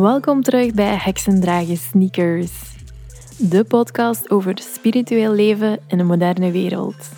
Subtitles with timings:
[0.00, 2.52] Welkom terug bij Heksendragen Sneakers,
[3.38, 7.08] de podcast over spiritueel leven in een moderne wereld.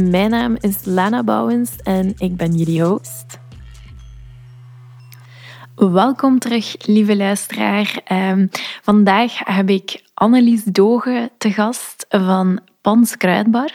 [0.00, 3.38] Mijn naam is Lana Bouwens en ik ben jullie host.
[5.74, 8.00] Welkom terug, lieve luisteraar.
[8.12, 8.50] Um,
[8.82, 13.70] vandaag heb ik Annelies Dogen te gast van Pans Kruidbar.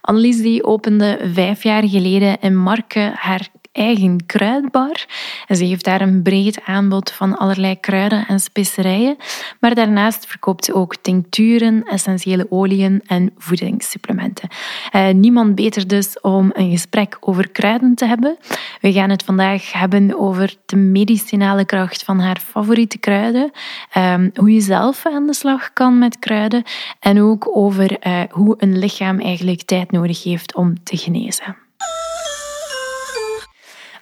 [0.00, 5.06] Annelies die opende vijf jaar geleden in Marken haar eigen kruidbar.
[5.46, 9.16] En ze heeft daar een breed aanbod van allerlei kruiden en specerijen.
[9.60, 14.48] Maar daarnaast verkoopt ze ook tincturen, essentiële oliën en voedingssupplementen.
[14.92, 18.36] Uh, niemand beter dus om een gesprek over kruiden te hebben.
[18.80, 23.50] We gaan het vandaag hebben over de medicinale kracht van haar favoriete kruiden,
[23.96, 26.62] um, hoe je zelf aan de slag kan met kruiden
[27.00, 31.68] en ook over uh, hoe een lichaam eigenlijk tijd nodig heeft om te genezen.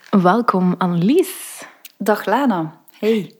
[0.09, 1.63] Welkom Annelies.
[1.97, 2.81] Dag Lana.
[2.99, 3.35] Hey.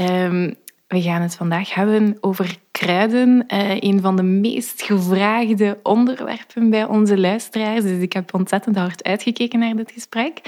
[0.00, 0.54] Um,
[0.88, 3.44] we gaan het vandaag hebben over kruiden.
[3.48, 7.82] Uh, een van de meest gevraagde onderwerpen bij onze luisteraars.
[7.82, 10.40] Dus ik heb ontzettend hard uitgekeken naar dit gesprek.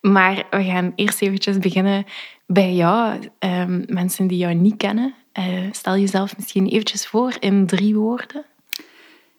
[0.00, 2.04] Maar we gaan eerst eventjes beginnen
[2.46, 3.18] bij jou.
[3.38, 5.14] Um, mensen die jou niet kennen.
[5.38, 8.44] Uh, stel jezelf misschien eventjes voor in drie woorden.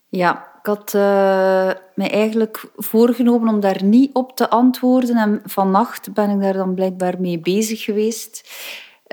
[0.09, 5.15] Ja, ik had uh, mij eigenlijk voorgenomen om daar niet op te antwoorden.
[5.15, 8.49] En vannacht ben ik daar dan blijkbaar mee bezig geweest.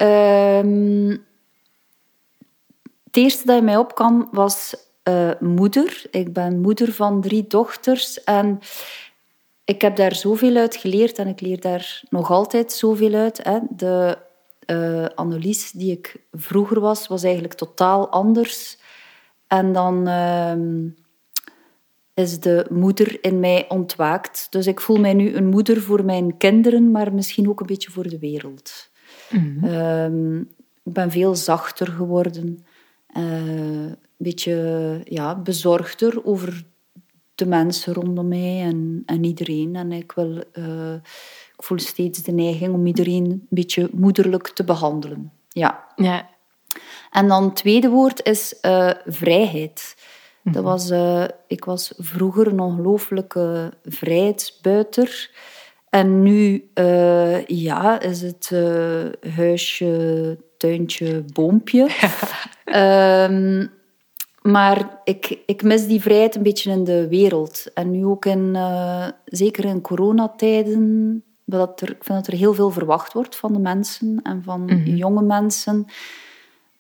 [0.03, 1.09] Um,
[3.05, 4.75] het eerste dat je mij opkwam was
[5.09, 6.05] uh, moeder.
[6.11, 8.25] Ik ben moeder van drie dochters.
[8.25, 8.61] En
[9.65, 11.19] ik heb daar zoveel uit geleerd.
[11.19, 13.41] En ik leer daar nog altijd zoveel uit.
[13.43, 13.59] Hè.
[13.71, 14.19] De
[14.67, 18.79] uh, Annelies die ik vroeger was, was eigenlijk totaal anders.
[19.47, 20.09] En dan...
[22.15, 24.47] Is de moeder in mij ontwaakt.
[24.51, 27.91] Dus ik voel mij nu een moeder voor mijn kinderen, maar misschien ook een beetje
[27.91, 28.91] voor de wereld.
[29.31, 30.53] Mm
[30.85, 32.65] ik ben veel zachter geworden.
[33.17, 33.25] Uh,
[33.85, 36.65] een beetje ja, bezorgder over
[37.35, 39.77] de mensen rondom mij en, en iedereen.
[39.77, 40.95] En ik, wil, uh,
[41.57, 45.33] ik voel steeds de neiging om iedereen een beetje moederlijk te behandelen.
[45.49, 45.85] Ja.
[45.97, 46.29] ja.
[47.11, 49.94] En dan het tweede woord is uh, vrijheid.
[50.45, 50.63] Dat mhm.
[50.63, 55.31] was, uh, ik was vroeger een ongelooflijke vrijheidsbuiter.
[55.91, 59.05] En nu uh, ja, is het uh,
[59.37, 61.89] huisje, tuintje, boompje.
[63.31, 63.71] um,
[64.53, 67.73] maar ik, ik mis die vrijheid een beetje in de wereld.
[67.75, 68.57] En nu ook in,
[69.25, 73.59] zeker in coronatijden, dat er, ik vind dat er heel veel verwacht wordt van de
[73.59, 74.97] mensen en van mm -hmm.
[74.97, 75.87] jonge mensen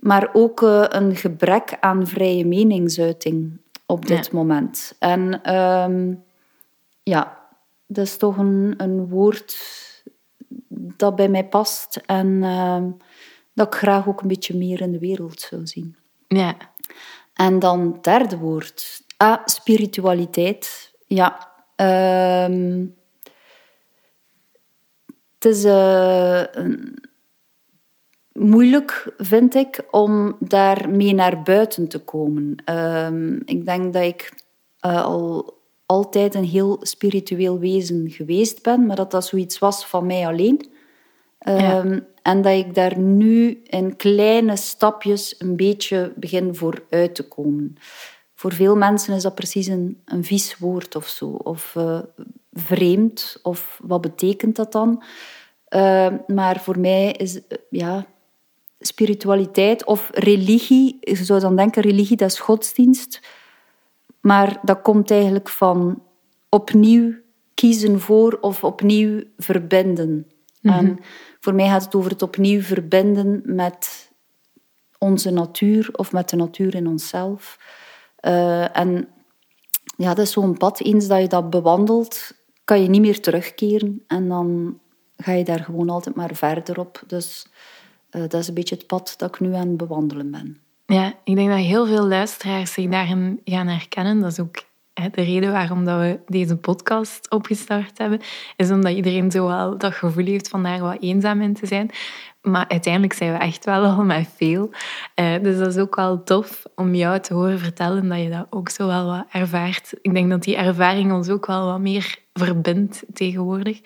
[0.04, 4.30] maar ook uh, een gebrek aan vrije meningsuiting op dit ja.
[4.32, 4.96] moment.
[4.98, 6.24] En um,
[7.02, 7.48] ja,
[7.86, 9.56] dat is toch een, een woord
[10.96, 12.84] dat bij mij past en uh,
[13.54, 15.96] dat ik graag ook een beetje meer in de wereld zou zien.
[16.28, 16.54] Ja.
[17.34, 20.92] En dan het derde woord, ah, spiritualiteit.
[21.06, 21.52] Ja,
[22.46, 22.94] um,
[25.34, 26.98] het is uh, een
[28.34, 32.56] moeilijk, vind ik, om daarmee naar buiten te komen.
[32.72, 34.32] Um, ik denk dat ik
[34.86, 40.06] uh, al altijd een heel spiritueel wezen geweest ben, maar dat dat zoiets was van
[40.06, 40.68] mij alleen.
[41.48, 42.00] Um, ja.
[42.22, 47.76] En dat ik daar nu in kleine stapjes een beetje begin vooruit te komen.
[48.34, 51.98] Voor veel mensen is dat precies een, een vies woord of zo, of uh,
[52.52, 55.02] vreemd, of wat betekent dat dan?
[55.68, 57.40] Uh, maar voor mij is
[57.70, 58.06] ja,
[58.86, 60.96] spiritualiteit of religie.
[61.00, 63.20] Je zou dan denken, religie dat is godsdienst.
[64.20, 66.02] Maar dat komt eigenlijk van
[66.48, 67.14] opnieuw
[67.54, 70.26] kiezen voor of opnieuw verbinden.
[70.60, 70.98] Mm En
[71.40, 74.10] voor mij gaat het over het opnieuw verbinden met
[74.98, 77.58] onze natuur of met de natuur in onszelf.
[78.20, 79.08] Uh, en
[79.96, 80.80] ja, dat is zo'n pad.
[80.80, 82.32] Eens dat je dat bewandelt,
[82.64, 84.04] kan je niet meer terugkeren.
[84.06, 84.78] En dan
[85.16, 87.02] ga je daar gewoon altijd maar verder op.
[87.06, 87.46] Dus
[88.14, 90.58] uh, dat is een beetje het pad dat ik nu aan het bewandelen ben.
[90.86, 94.20] Ja, ik denk dat heel veel luisteraars zich daarin gaan herkennen.
[94.20, 94.62] Dat is ook
[94.94, 98.20] de reden waarom dat we deze podcast opgestart hebben.
[98.56, 101.90] Is omdat iedereen zo wel dat gevoel heeft van daar wat eenzaam in te zijn.
[102.42, 104.70] Maar uiteindelijk zijn we echt wel al met veel.
[105.14, 108.46] Uh, dus dat is ook wel tof om jou te horen vertellen dat je dat
[108.50, 109.92] ook zo wel wat ervaart.
[110.02, 113.80] Ik denk dat die ervaring ons ook wel wat meer verbindt tegenwoordig.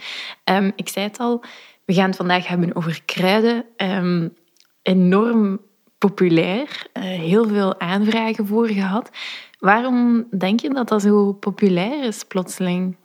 [0.45, 1.45] Um, ik zei het al,
[1.89, 3.65] we gaan het vandaag hebben over kruiden.
[3.77, 4.35] Um,
[4.83, 5.61] enorm
[5.99, 6.87] populair.
[6.93, 9.11] Uh, heel veel aanvragen voor gehad.
[9.59, 12.97] Waarom denk je dat dat zo populair is plotseling?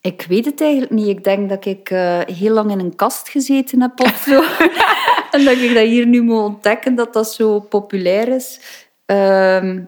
[0.00, 1.08] Ik weet het eigenlijk niet.
[1.08, 4.42] Ik denk dat ik uh, heel lang in een kast gezeten heb of zo.
[5.38, 8.60] en dat ik dat hier nu moet ontdekken, dat dat zo populair is.
[9.06, 9.80] Ehm,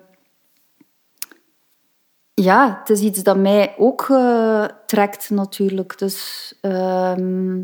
[2.34, 5.98] ja, het is iets dat mij ook uh, trekt natuurlijk.
[5.98, 7.62] Dus ehm,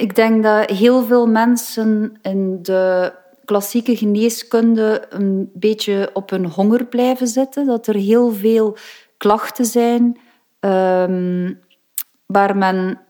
[0.00, 3.12] ik denk dat heel veel mensen in de
[3.44, 7.66] klassieke geneeskunde een beetje op hun honger blijven zitten.
[7.66, 8.76] Dat er heel veel
[9.16, 10.18] klachten zijn
[10.60, 11.60] um,
[12.26, 13.00] waar men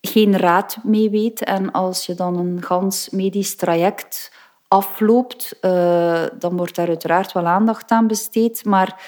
[0.00, 1.44] geen raad mee weet.
[1.44, 4.32] En als je dan een gans medisch traject
[4.68, 8.64] afloopt, uh, dan wordt daar uiteraard wel aandacht aan besteed.
[8.64, 9.02] Maar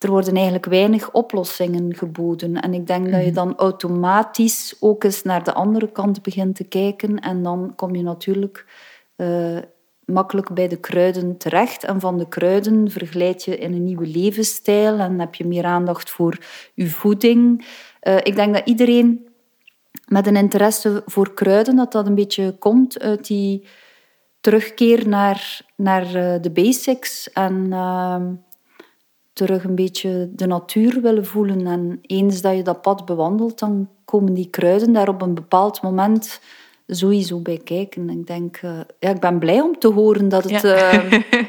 [0.00, 2.60] er worden eigenlijk weinig oplossingen geboden.
[2.60, 3.34] En ik denk dat je mhm.
[3.34, 7.18] dan automatisch ook eens naar de andere kant begint te kijken.
[7.18, 8.66] En dan kom je natuurlijk
[9.16, 9.58] uh,
[10.04, 11.84] makkelijk bij de kruiden terecht.
[11.84, 16.10] En van de kruiden verglijd je in een nieuwe levensstijl en heb je meer aandacht
[16.10, 16.38] voor
[16.74, 17.66] je voeding.
[18.02, 19.28] Uh, ik denk dat iedereen
[20.06, 23.66] met een interesse voor kruiden, dat dat een beetje komt uit die
[24.40, 28.22] terugkeer naar, naar uh, de basics en uh,
[29.46, 31.66] terug een beetje de natuur willen voelen.
[31.66, 35.82] En eens dat je dat pad bewandelt, dan komen die kruiden daar op een bepaald
[35.82, 36.40] moment
[36.86, 38.10] sowieso bij kijken.
[38.10, 40.62] Ik denk, uh, ja, ik ben blij om te horen dat het.
[40.62, 41.04] Ja.
[41.04, 41.20] Uh,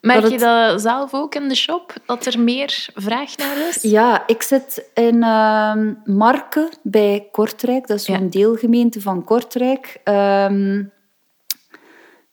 [0.00, 3.82] Merk je dat zelf ook in de shop, dat er meer vraag naar is?
[3.82, 5.74] Ja, ik zit in uh,
[6.04, 7.86] Marken bij Kortrijk.
[7.86, 10.00] Dat is zo'n deelgemeente van Kortrijk.
[10.04, 10.92] Um,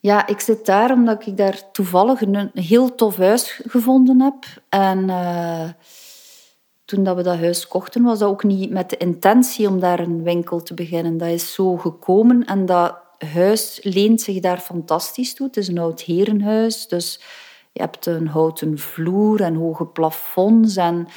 [0.04, 4.36] ja, ik zit daar omdat ik daar toevallig een, heel tof huis gevonden heb.
[4.70, 5.70] En uh,
[6.86, 10.00] toen dat we dat huis kochten, was dat ook niet met de intentie om daar
[10.00, 11.18] een winkel te beginnen.
[11.18, 12.98] Dat is zo gekomen en dat
[13.34, 15.48] huis leent zich daar fantastisch toe.
[15.48, 17.20] Het is een oud herenhuis, dus
[17.72, 20.76] je hebt een houten vloer en hoge plafonds.
[20.76, 21.08] En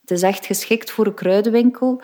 [0.00, 2.00] het is echt geschikt voor een kruidenwinkel.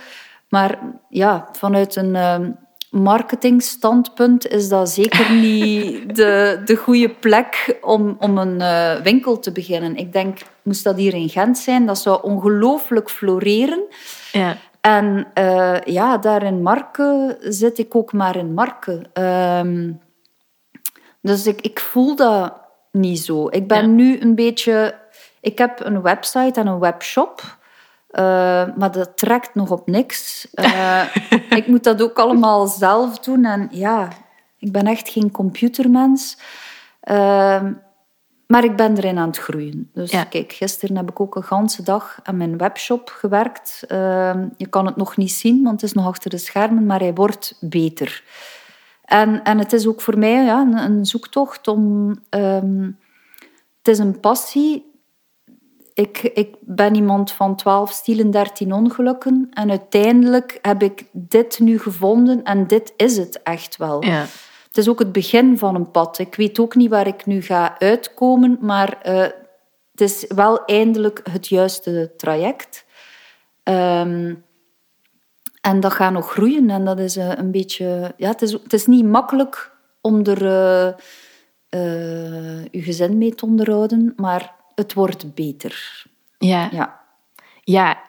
[0.49, 2.51] Maar ja, vanuit een ehm,
[2.91, 9.53] marketingstandpunt is dat zeker niet de, de goede plek om, om een uh, winkel te
[9.53, 9.97] beginnen.
[9.97, 13.83] Ik denk, moest dat hier in Gent zijn, dat zou ongelooflijk floreren.
[14.33, 14.57] Ja.
[14.81, 19.11] En uh, ja, daar in Marken zit ik ook maar in Marken.
[19.15, 19.93] Uh,
[21.21, 22.55] dus ik, ik voel dat
[22.93, 23.49] niet zo.
[23.49, 24.95] Ik ben nu een beetje...
[25.41, 27.56] Ik heb een website en een webshop...
[28.19, 28.23] Uh,
[28.77, 30.49] maar dat trekt nog op niks.
[30.55, 31.03] Uh,
[31.61, 33.45] ik moet dat ook allemaal zelf doen.
[33.45, 34.09] En ja,
[34.59, 36.39] ik ben echt geen computermens.
[37.11, 37.63] Uh,
[38.47, 39.91] maar ik ben erin aan het groeien.
[39.93, 43.85] Dus kijk, gisteren heb ik ook een ganse dag aan mijn webshop gewerkt.
[44.57, 47.15] je kan het nog niet zien, want het is nog achter de schermen, maar hij
[47.15, 48.25] wordt beter.
[49.05, 52.17] En, en het is ook voor mij ja, een, een zoektocht om...
[52.31, 52.99] Um,
[53.79, 54.96] het is een passie
[55.97, 59.49] ik, ik ben iemand van 12 stielen, 13 ongelukken.
[59.53, 64.05] En uiteindelijk heb ik dit nu gevonden en dit is het echt wel.
[64.05, 64.27] Ja.
[64.67, 66.19] Het is ook het begin van een pad.
[66.19, 69.21] Ik weet ook niet waar ik nu ga uitkomen, maar uh,
[69.91, 72.85] het is wel eindelijk het juiste traject.
[73.65, 74.45] Um,
[75.61, 78.15] en dat gaat nog groeien en dat is uh, een beetje...
[78.17, 80.43] Ja, het, is, het is niet makkelijk om er
[81.71, 86.05] uh, je gezin mee te onderhouden, maar het wordt beter.
[86.39, 86.69] Ja.
[86.73, 87.01] Ja,
[87.63, 88.05] ja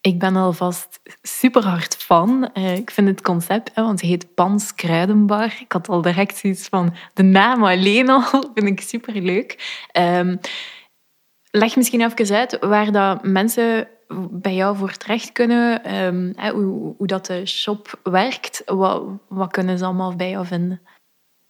[0.00, 2.50] ik ben alvast super hard fan.
[2.54, 5.56] Uh, ik vind het concept, hè, want het heet Pans Kruidenbar.
[5.60, 8.22] Ik had al direct zoiets van de naam alleen al,
[8.54, 9.82] vind ik super leuk.
[9.98, 10.40] Um,
[11.50, 13.88] leg misschien even uit waar dat mensen
[14.30, 18.62] bij jou voor terecht kunnen, um, hoe, hoe, dat de shop werkt.
[18.66, 20.80] Wat, wat kunnen ze allemaal bij jou vinden?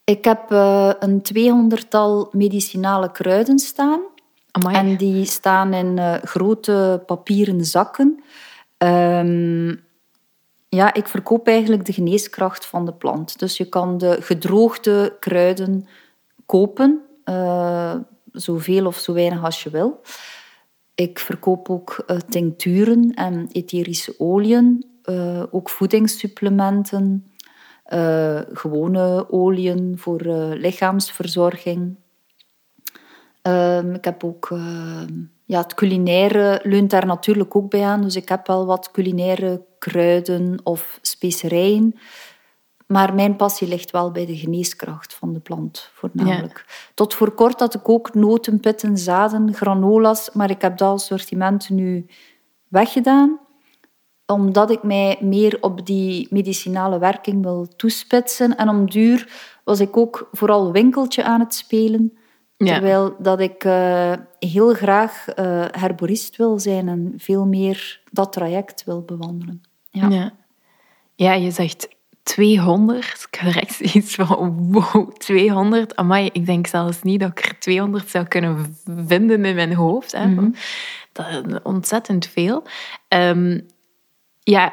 [0.05, 4.01] Ik heb uh, een tweehonderdtal medicinale kruiden staan.
[4.65, 8.23] En die staan in uh, grote papieren zakken.
[8.79, 9.85] Um,
[10.69, 13.39] ja, ik verkoop eigenlijk de geneeskracht van de plant.
[13.39, 15.87] Dus je kan de gedroogde kruiden
[16.47, 17.95] kopen, uh,
[18.33, 20.01] zoveel of zo weinig als je wil.
[20.95, 24.87] Ik verkoop ook uh, tincturen en etherische oliën,
[25.51, 27.33] ook voedingssupplementen,
[28.53, 30.21] gewone oliën voor
[30.55, 31.97] lichaamsverzorging.
[33.47, 34.51] Um, ik heb ook...
[34.51, 35.03] Uh,
[35.45, 38.01] ja, het culinaire leunt daar natuurlijk ook bij aan.
[38.03, 41.95] Dus ik heb wel wat culinaire kruiden of specerijen.
[42.87, 46.91] Maar mijn passie ligt wel bij de geneeskracht van de plant, voornamelijk.
[46.95, 50.31] Tot voor kort had ik ook noten, pitten, zaden, granola's.
[50.33, 52.07] Maar ik heb dat assortiment nu
[52.69, 53.41] weggedaan.
[54.27, 58.57] Omdat ik mij meer op die medicinale werking wil toespitsen.
[58.57, 59.33] En om duur
[59.65, 62.19] was ik ook vooral winkeltje aan het spelen
[62.57, 68.85] Terwijl dat ik uh, heel graag uh, herborist wil zijn en veel meer dat traject
[68.85, 69.63] wil bewandelen.
[69.91, 70.33] Ja, ja.
[71.15, 71.89] ja je zegt
[72.23, 73.27] 200.
[73.31, 75.97] Ik had direct iets van, wow, 200.
[75.97, 80.13] Amai, ik denk zelfs niet dat ik er 200 zou kunnen vinden in mijn hoofd.
[80.13, 80.27] Hè.
[80.27, 80.51] Mhm.
[81.13, 82.63] Dat is ontzettend veel.
[83.09, 83.61] Ehm,
[84.43, 84.73] ja,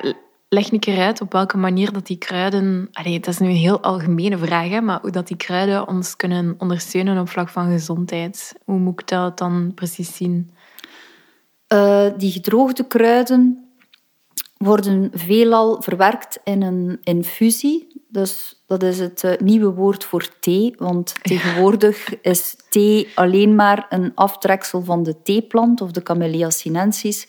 [0.53, 2.89] leg een keer uit op welke manier dat die kruiden...
[2.91, 6.15] Allee, dat is nu een heel algemene vraag, hè, maar hoe dat die kruiden ons
[6.15, 8.53] kunnen ondersteunen op vlak van gezondheid.
[8.65, 10.51] Hoe moet ik dat dan precies zien?
[11.67, 13.67] Eh, die gedroogde kruiden
[14.57, 18.01] worden veelal verwerkt in een infusie.
[18.09, 23.85] Dus dat is het eh, nieuwe woord voor thee, want tegenwoordig is thee alleen maar
[23.89, 27.27] een aftreksel van de theeplant of de Camellia sinensis.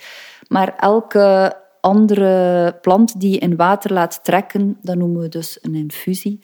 [0.49, 5.75] Maar elke andere plant die je in water laat trekken, dat noemen we dus een
[5.75, 6.41] infusie.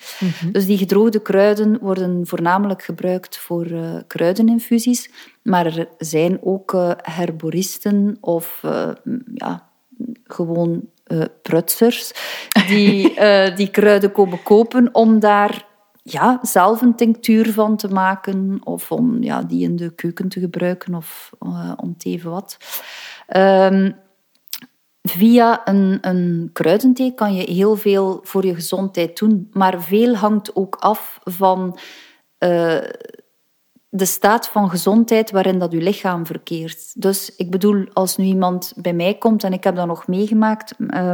[0.53, 5.11] Dus die gedroogde kruiden worden voornamelijk gebruikt voor uh, kruideninfusies.
[5.43, 8.91] Maar er zijn ook uh, herboristen of uh,
[9.35, 9.69] ja,
[10.25, 10.89] gewoon
[11.43, 12.13] prutsers
[12.67, 13.15] die
[13.61, 15.67] die kruiden komen kopen om daar
[16.03, 20.41] ja, zelf een tinctuur van te maken of om ja, die in de keuken te
[20.41, 21.31] gebruiken of
[21.77, 22.57] om te even wat.
[23.37, 23.95] Um,
[25.03, 30.57] Via een, een kruidenthee kan je heel veel voor je gezondheid doen, maar veel hangt
[30.57, 31.79] ook af van
[32.39, 32.79] uh,
[33.89, 37.03] de staat van gezondheid waarin dat je lichaam verkeert.
[37.03, 40.75] Dus ik bedoel, als nu iemand bij mij komt, en ik heb dat nog meegemaakt,
[40.79, 41.13] uh,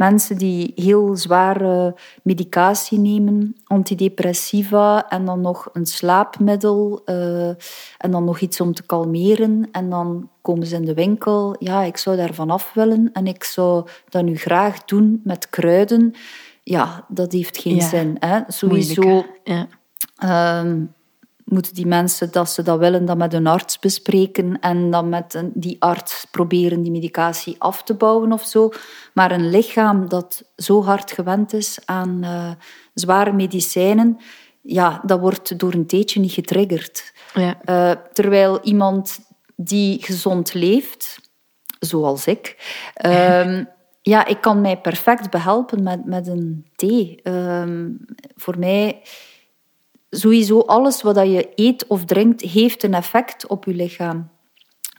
[0.00, 7.48] mensen die heel zware medicatie nemen, antidepressiva en dan nog een slaapmiddel uh,
[7.98, 11.56] en dan nog iets om te kalmeren en dan komen ze in de winkel.
[11.58, 16.14] Ja, ik zou daarvan af willen en ik zou dat nu graag doen met kruiden.
[16.62, 18.16] Ja, dat heeft geen ja, zin.
[18.18, 18.40] Hè?
[18.46, 19.24] Sowieso...
[19.44, 19.66] Ja.
[20.60, 20.94] Um,
[21.50, 25.42] moeten die mensen, dat ze dat willen, dat met een arts bespreken en dan met
[25.54, 28.70] die arts proberen die medicatie af te bouwen of zo.
[29.14, 32.50] Maar een lichaam dat zo hard gewend is aan uh,
[32.94, 34.18] zware medicijnen,
[34.62, 37.12] ja, dat wordt door een theetje niet getriggerd.
[37.34, 37.60] Ja.
[37.64, 39.18] Uh, terwijl iemand
[39.56, 41.20] die gezond leeft,
[41.80, 42.56] zoals ik,
[43.06, 43.68] um,
[44.12, 47.20] ja, ik kan mij perfect behelpen met, met een thee.
[47.22, 48.04] Um,
[48.36, 49.02] voor mij
[50.10, 54.30] sowieso alles wat je eet of drinkt, heeft een effect op je lichaam.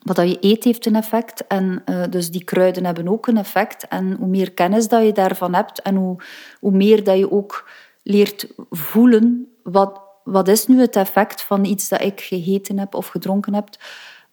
[0.03, 3.87] Wat je eet heeft een effect en uh, dus die kruiden hebben ook een effect.
[3.87, 6.15] En hoe meer kennis dat je daarvan hebt en hoe,
[6.59, 7.69] hoe meer dat je ook
[8.03, 13.07] leert voelen wat, wat is nu het effect van iets dat ik gegeten heb of
[13.07, 13.67] gedronken heb,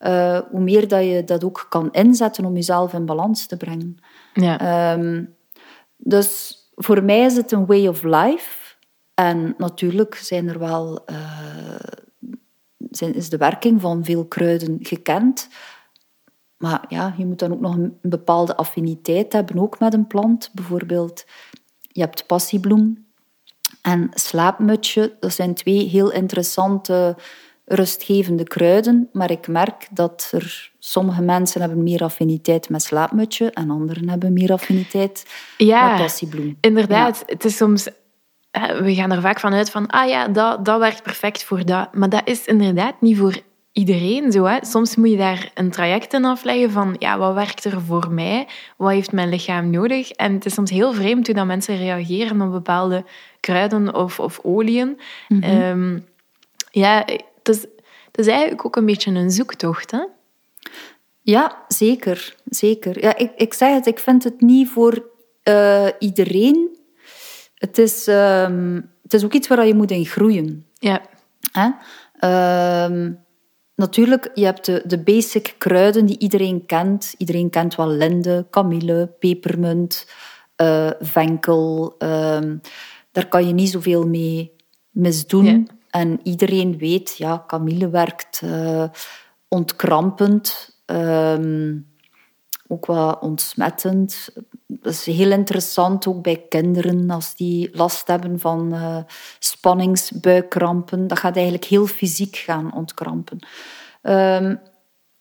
[0.01, 3.99] uh, hoe meer dat je dat ook kan inzetten om jezelf in balans te brengen.
[4.35, 4.93] Ja.
[4.93, 5.35] Um,
[5.97, 8.58] dus voor mij is het een way of life.
[9.19, 11.75] En natuurlijk zijn er wel, uh,
[12.91, 15.49] zijn, is de werking van veel kruiden gekend.
[16.57, 20.51] Maar ja, je moet dan ook nog een bepaalde affiniteit hebben, ook met een plant.
[20.53, 21.25] Bijvoorbeeld,
[21.81, 23.07] je hebt passiebloem
[23.83, 25.17] en slaapmutje.
[25.21, 27.17] Dat zijn twee heel interessante,
[27.65, 29.09] rustgevende kruiden.
[29.13, 34.33] Maar ik merk dat er sommige mensen hebben meer affiniteit met slaapmutje en anderen hebben
[34.33, 36.57] meer affiniteit ja, met passiebloem.
[36.61, 37.89] Inderdaad, het is soms
[38.83, 41.95] we gaan er vaak vanuit van, ah ja, dat, dat werkt perfect voor dat.
[41.95, 43.41] Maar dat is inderdaad niet voor
[43.73, 44.45] iedereen zo.
[44.45, 44.59] Hè.
[44.61, 48.49] Soms moet je daar een traject in afleggen van, ja, wat werkt er voor mij?
[48.77, 50.11] Wat heeft mijn lichaam nodig?
[50.11, 53.05] En het is soms heel vreemd hoe dat mensen reageren op bepaalde
[53.41, 55.01] kruiden of, of oliën.
[55.29, 56.05] Mm -hmm.
[56.71, 57.61] ja, het is,
[58.07, 60.05] het is eigenlijk ook een beetje een zoektocht, hè?
[61.23, 62.35] Ja, zeker.
[62.45, 63.03] zeker.
[63.03, 65.07] Ja, ik, ik zeg het, ik vind het niet voor
[65.45, 66.78] uh, iedereen
[67.59, 70.67] het is, um, het is ook iets waar je moet in groeien.
[70.79, 71.01] Ja.
[71.53, 71.71] Hè?
[72.85, 73.19] Um,
[73.75, 77.15] natuurlijk, je hebt de, de basic kruiden die iedereen kent.
[77.17, 80.11] Iedereen kent wel linde, kamille, pepermunt,
[80.63, 81.95] uh, venkel.
[81.99, 82.61] Um,
[83.13, 84.53] daar kan je niet zoveel mee
[84.91, 85.45] misdoen.
[85.45, 85.63] Ja.
[85.91, 88.85] En iedereen weet, ja, kamille werkt uh,
[89.49, 90.77] ontkrampend.
[90.87, 91.87] Um,
[92.69, 94.29] ook wat ontsmettend.
[94.67, 98.99] Dat is heel interessant, ook bij kinderen, als die last hebben van uh,
[99.39, 101.07] spanningsbuikkrampen.
[101.07, 103.39] Dat gaat eigenlijk heel fysiek gaan ontkrampen.
[104.03, 104.61] Um,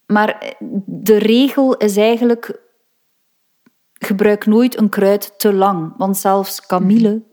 [0.06, 2.66] maar de regel is eigenlijk...
[4.00, 5.94] Gebruik nooit een kruid te lang.
[5.98, 7.24] Want zelfs kamille,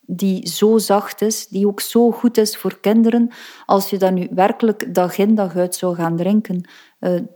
[0.00, 3.30] die zo zacht is, die ook zo goed is voor kinderen,
[3.66, 6.68] als je dat nu werkelijk dag in dag uit zou gaan drinken,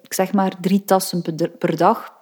[0.03, 1.23] ik zeg maar drie tassen
[1.59, 2.17] per dag,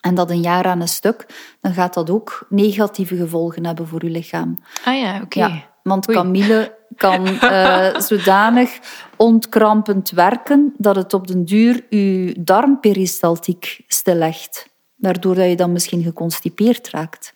[0.00, 1.26] en dat een jaar aan een stuk,
[1.60, 4.58] dan gaat dat ook negatieve gevolgen hebben voor je lichaam.
[4.84, 5.24] Ah ja, oké.
[5.24, 5.48] Okay.
[5.48, 8.78] Ja, want Camille kan uh, zodanig
[9.16, 14.68] ontkrampend werken dat het op den duur je darmperistaltiek stillegt.
[14.96, 17.32] Waardoor dat je dan misschien geconstipeerd raakt.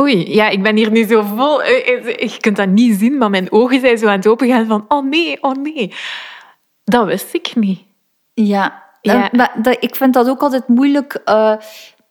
[0.00, 1.62] Oei, ja, ik ben hier nu zo vol.
[1.62, 4.66] Eh, eh, je kunt dat niet zien, maar mijn ogen zijn zo aan het opengaan
[4.66, 5.94] van oh nee, oh nee.
[6.84, 7.80] Dat wist ik niet.
[8.44, 9.28] Ja, ja.
[9.32, 11.20] Maar, dat, ik vind dat ook altijd moeilijk.
[11.24, 11.54] Uh,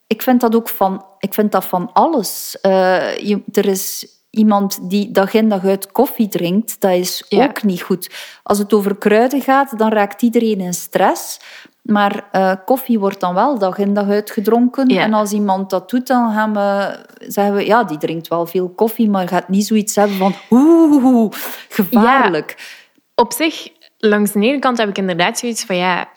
[0.07, 2.57] ik vind dat ook van, ik vind dat van alles.
[2.61, 7.63] Uh, je, er is iemand die dag in dag uit koffie drinkt, dat is ook
[7.63, 8.09] niet goed.
[8.43, 11.39] Als het over kruiden gaat, dan raakt iedereen in stress.
[11.81, 14.87] Maar uh, koffie wordt dan wel dag in dag uit gedronken.
[14.87, 18.69] En als iemand dat doet, dan gaan we zeggen we, ja, die drinkt wel veel
[18.69, 21.31] koffie, maar gaat niet zoiets hebben van oeh,
[21.69, 22.79] gevaarlijk.
[23.15, 23.67] Op zich,
[23.97, 26.07] langs de ene kant heb ik inderdaad zoiets van ja,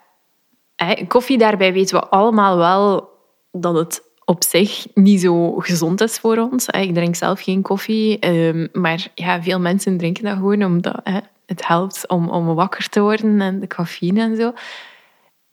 [1.09, 3.09] koffie daarbij weten we allemaal wel
[3.51, 6.67] dat het op zich niet zo gezond is voor ons.
[6.67, 11.01] Ik drink zelf geen koffie, ehm, maar ja, veel mensen drinken dat gewoon omdat
[11.47, 14.53] het helpt om, om wakker te worden en de cafeïne en zo.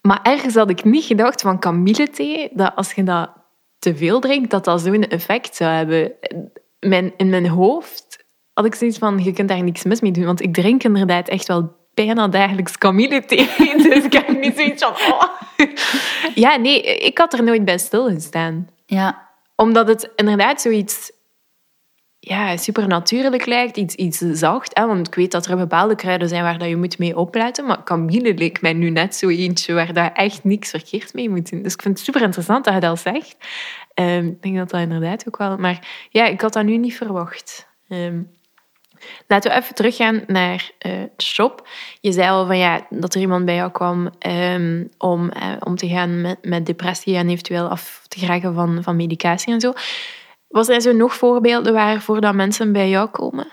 [0.02, 3.30] Maar ergens had ik niet gedacht van kamillethee, dat als je dat
[3.80, 6.12] te veel drinkt, dat dat zo'n effect zou hebben.
[7.18, 10.26] In mijn hoofd had ik zoiets van, je kunt daar niks mis mee doen.
[10.26, 13.50] Want ik drink inderdaad echt wel bijna dagelijks kamillethee.
[13.84, 15.14] Dus ik heb niet zoiets van...
[15.14, 15.24] Oh.
[16.36, 18.70] Ja, nee, ik had er nooit bij stilgestaan.
[18.86, 19.30] Ja.
[19.56, 21.12] Omdat het inderdaad zoiets
[22.20, 24.78] ja, supernatuurlijk lijkt, iets, iets zacht.
[24.78, 24.88] Hè?
[24.88, 27.66] Want ik weet dat er bepaalde kruiden zijn waar dat je moet mee opletten.
[27.66, 31.50] Maar kamille leek mij nu net zo eentje waar dat echt niks verkeerd mee moet
[31.50, 31.62] doen.
[31.62, 33.38] Dus ik vind het super interessant dat je dat zegt.
[33.96, 35.58] Um, ik denk dat dat inderdaad ook wel...
[35.58, 37.68] Maar ja, ik had dat nu niet verwacht.
[37.90, 38.35] Um,
[39.28, 41.68] Laten we even teruggaan naar uh, de shop.
[42.02, 45.76] Je zei al van, ja, dat er iemand bij jou kwam um, om, uh, om
[45.76, 49.74] te gaan met, met depressie en eventueel af te geraken van, van medicatie en zo.
[50.48, 53.48] Was er zo nog voorbeelden waarvoor dat mensen bij jou komen?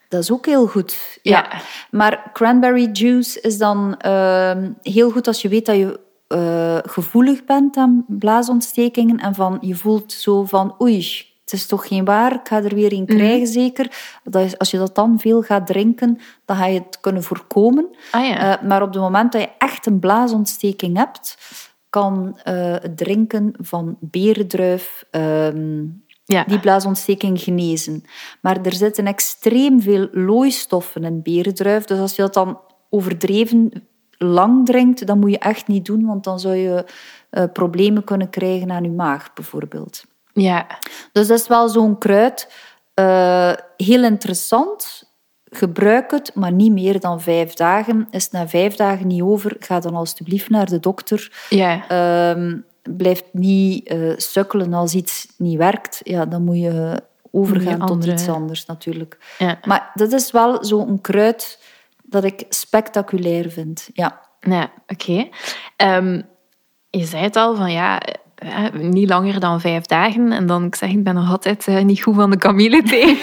[0.08, 1.18] Dat is ook heel goed.
[1.22, 1.52] Ja.
[1.90, 7.44] Maar cranberry juice is dan uh, heel goed als je weet dat je uh, gevoelig
[7.44, 10.96] bent aan blaasontstekingen en van je voelt zo van oei,
[11.44, 13.16] het is toch geen waar, ik ga er weer een mhm.
[13.16, 13.90] krijgen zeker.
[14.24, 17.88] Dat is, als je dat dan veel gaat drinken, dan ga je het kunnen voorkomen.
[18.10, 18.62] Ah, ja.
[18.62, 21.38] uh, maar op het moment dat je echt een blaasontsteking hebt,
[21.88, 25.84] kan uh, het drinken van berendruif, ehm,
[26.24, 26.44] ja.
[26.44, 28.04] die blaasontsteking genezen.
[28.40, 31.84] Maar er zitten extreem veel looistoffen in berendruif.
[31.84, 36.24] Dus als je dat dan overdreven lang drinkt, dan moet je echt niet doen, want
[36.24, 36.84] dan zou je
[37.30, 40.04] uh, problemen kunnen krijgen aan je maag, bijvoorbeeld.
[40.32, 40.66] Ja.
[41.12, 42.52] Dus dat is wel zo'n kruid.
[42.94, 45.10] Uh, heel interessant.
[45.44, 48.06] Gebruik het, maar niet meer dan vijf dagen.
[48.10, 51.46] Is het na vijf dagen niet over, ga dan alstublieft naar de dokter.
[51.48, 51.90] Ja.
[52.36, 58.04] Uh, blijft niet uh, sukkelen als iets niet werkt, ja, dan moet je overgaan tot
[58.04, 59.18] iets anders natuurlijk.
[59.38, 59.58] Ja.
[59.64, 61.58] Maar dat is wel zo'n kruid
[62.02, 63.88] dat ik spectaculair vind.
[63.92, 65.28] Ja, ja oké.
[65.76, 66.22] Ehm,
[66.90, 68.00] je zei het al, van ja,
[68.34, 70.32] eh, niet langer dan vijf dagen.
[70.32, 73.22] En dan, ik zeg, ik ben nog altijd uh, niet goed van de kamillethee.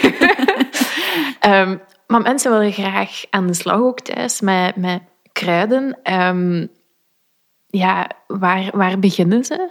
[1.46, 5.00] um, maar mensen willen graag aan de slag ook thuis met, met
[5.32, 5.98] kruiden.
[6.12, 6.70] Um,
[7.70, 9.70] ja, waar, waar beginnen ze?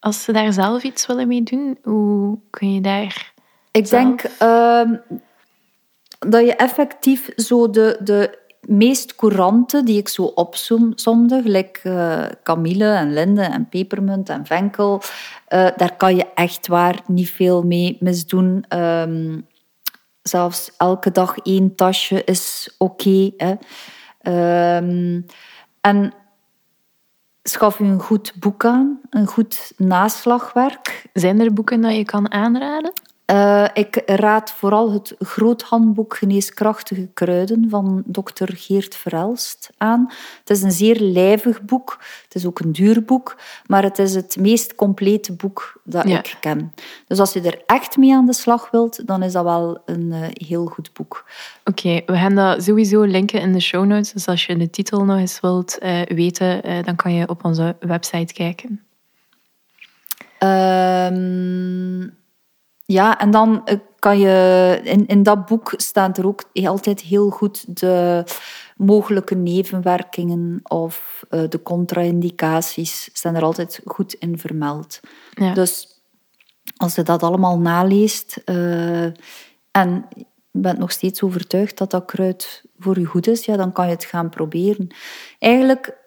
[0.00, 3.32] Als ze daar zelf iets willen mee doen, hoe kun je daar.
[3.70, 4.90] Ik denk uh,
[6.18, 12.92] dat je effectief zo de, de meest courante die ik zo opzomde, gelijk uh, kamille
[12.92, 15.00] en linde en pepermunt en venkel,
[15.48, 18.64] uh, daar kan je echt waar niet veel mee misdoen.
[18.78, 19.46] Um,
[20.22, 23.30] zelfs elke dag één tasje is oké.
[23.36, 23.58] Okay,
[24.76, 25.26] um,
[25.80, 26.12] en
[27.48, 31.06] schaf u een goed boek aan, een goed naslagwerk.
[31.12, 32.92] Zijn er boeken dat je kan aanraden?
[33.30, 40.06] Uh, ik raad vooral het groothandboek Geneeskrachtige Kruiden van dokter Geert Verelst aan.
[40.38, 41.98] Het is een zeer lijvig boek.
[42.24, 43.36] Het is ook een duur boek,
[43.66, 46.74] maar het is het meest complete boek dat ik ken.
[47.06, 50.12] Dus als je er echt mee aan de slag wilt, dan is dat wel een
[50.12, 51.24] uh, heel goed boek.
[51.64, 54.12] Oké, we gaan dat sowieso linken in de show notes.
[54.12, 57.76] Dus als je de titel nog eens wilt uh, weten, dan kan je op onze
[57.80, 58.82] website kijken.
[60.38, 62.16] Um
[62.92, 64.80] ja, en dan eh, kan je...
[64.82, 68.24] In, in dat boek staat er ook altijd heel goed de
[68.76, 75.00] mogelijke nevenwerkingen of uh, de contra-indicaties staan er altijd goed in vermeld.
[75.30, 75.54] Ja.
[75.54, 76.02] Dus
[76.76, 79.04] als je dat allemaal naleest uh,
[79.70, 83.72] en je bent nog steeds overtuigd dat dat kruid voor je goed is, ja, dan
[83.72, 84.94] kan je het gaan proberen.
[85.38, 85.98] Eigenlijk,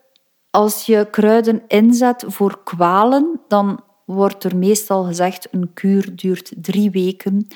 [0.49, 6.91] als je kruiden inzet voor kwalen, dan wordt er meestal gezegd een kuur duurt drie
[6.91, 7.47] weken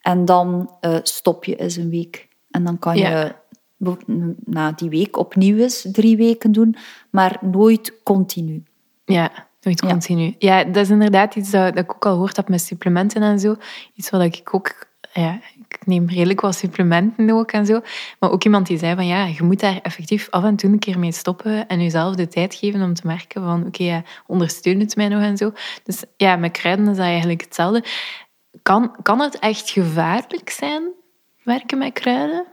[0.00, 2.28] en dan uh, stop je eens een week.
[2.50, 3.34] En dan kan je
[4.44, 6.76] na die week opnieuw eens drie weken doen,
[7.10, 8.62] maar nooit continu.
[9.04, 10.34] Ja, nooit continu.
[10.38, 13.38] Ja, dat is inderdaad iets dat, dat ik ook al gehoord heb met supplementen en
[13.38, 13.56] zo.
[13.94, 15.40] Iets wat ik ook ja,
[15.74, 17.80] ik neem redelijk wat supplementen ook en zo.
[18.18, 20.78] Maar ook iemand die zei van ja, je moet daar effectief af en toe een
[20.78, 24.80] keer mee stoppen en jezelf de tijd geven om te merken van oké, ja, ondersteun
[24.80, 25.52] het mij nog en zo.
[25.84, 27.84] Dus ja, met kruiden is dat eigenlijk hetzelfde.
[28.62, 30.82] Kan, kan het echt gevaarlijk zijn,
[31.42, 32.44] werken met kruiden?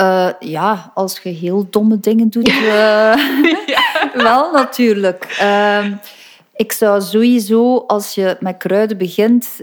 [0.00, 2.62] Uh, ja, als je heel domme dingen doet, uh,
[3.66, 4.10] ja.
[4.14, 5.38] wel natuurlijk.
[5.40, 5.86] Uh,
[6.54, 9.60] ik zou sowieso, als je met kruiden begint,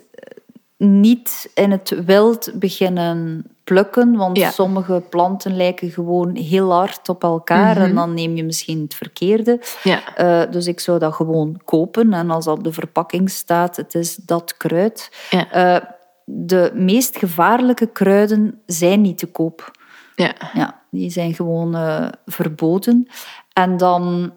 [0.78, 7.78] niet in het wild beginnen plukken, want sommige planten lijken gewoon heel hard op elkaar
[7.78, 7.96] en mhm.
[7.96, 9.62] dan neem je misschien het verkeerde.
[9.84, 10.02] Ja.
[10.46, 14.16] Uh, dus ik zou dat gewoon kopen en als op de verpakking staat, het is
[14.16, 15.28] dat kruid.
[15.30, 15.76] Ja.
[15.76, 15.86] Uh,
[16.26, 19.72] de meest gevaarlijke kruiden zijn niet te koop.
[20.16, 20.34] Ja.
[20.54, 23.08] Ja, die zijn gewoon uh, verboden.
[23.54, 24.34] En dan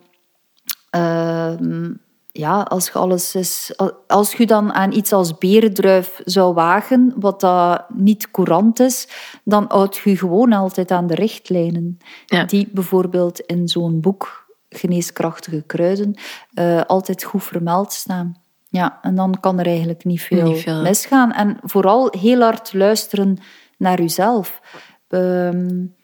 [0.90, 1.92] ehm,
[2.40, 3.72] ja, als je alles is,
[4.07, 9.09] als je dan aan iets als berendruif zou wagen, wat dat niet courant is,
[9.44, 11.98] dan houd je gewoon altijd aan de richtlijnen.
[12.46, 16.14] Die bijvoorbeeld in zo'n boek, Geneeskrachtige Kruiden,
[16.55, 18.37] uh, altijd goed vermeld staan.
[18.68, 20.83] Ja, en dan kan er eigenlijk niet veel, niet veel.
[20.83, 21.33] misgaan.
[21.33, 23.38] En vooral heel hard luisteren
[23.76, 24.61] naar jezelf.
[25.09, 25.94] Um,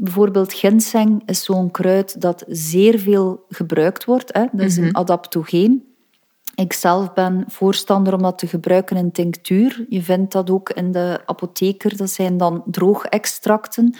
[0.00, 4.34] Bijvoorbeeld ginseng is zo'n kruid dat zeer veel gebruikt wordt.
[4.34, 4.44] Hè.
[4.52, 4.96] Dat is een mhm.
[4.96, 5.94] adaptogeen.
[6.54, 9.86] Ik zelf ben voorstander om dat te gebruiken in tinctuur.
[9.88, 11.96] Je vindt dat ook in de apotheker.
[11.96, 13.96] Dat zijn dan droogextracten.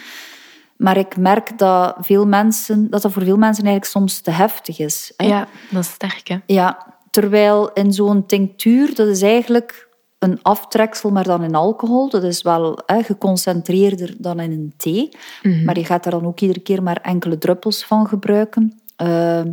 [0.77, 4.79] Maar ik merk dat, veel mensen, dat dat voor veel mensen eigenlijk soms te heftig
[4.79, 5.13] is.
[5.17, 5.25] Hè.
[5.25, 6.27] Ja, dat is sterk.
[6.27, 6.37] Hè?
[6.45, 9.88] Ja, terwijl in zo'n tinctuur, dat is eigenlijk
[10.19, 12.09] een aftreksel, maar dan in alcohol.
[12.09, 15.09] Dat is wel hè, geconcentreerder dan in een thee.
[15.43, 15.63] Mhm.
[15.63, 18.81] Maar je gaat er dan ook iedere keer maar enkele druppels van gebruiken.
[18.95, 19.51] Ehm,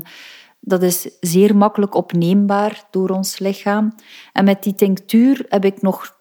[0.61, 3.95] dat is zeer makkelijk opneembaar door ons lichaam.
[4.33, 6.17] En met die tinctuur heb ik nog,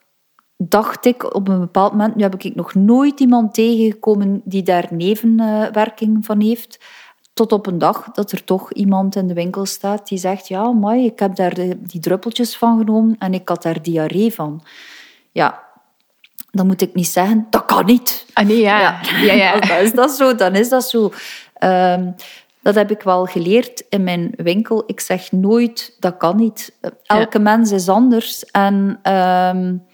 [0.58, 4.88] dacht ik op een bepaald moment, nu heb ik nog nooit iemand tegengekomen die daar
[4.90, 6.80] nevenwerking van heeft.
[7.36, 10.72] Tot op een dag dat er toch iemand in de winkel staat die zegt: Ja,
[10.72, 14.64] mooi, ik heb daar die druppeltjes van genomen en ik had daar diarree van.
[15.32, 15.64] Ja,
[16.52, 18.26] dan moet ik niet zeggen: Dat kan niet.
[18.34, 18.80] Ah, nee, ja.
[18.80, 19.00] ja.
[19.22, 19.60] ja, ja.
[19.68, 21.12] dan is dat zo, dan is dat zo.
[21.60, 22.16] Um,
[22.62, 24.84] dat heb ik wel geleerd in mijn winkel.
[24.86, 26.74] Ik zeg nooit: Dat kan niet.
[27.04, 28.46] Elke mens is anders.
[28.46, 29.00] En.
[29.14, 29.86] Um,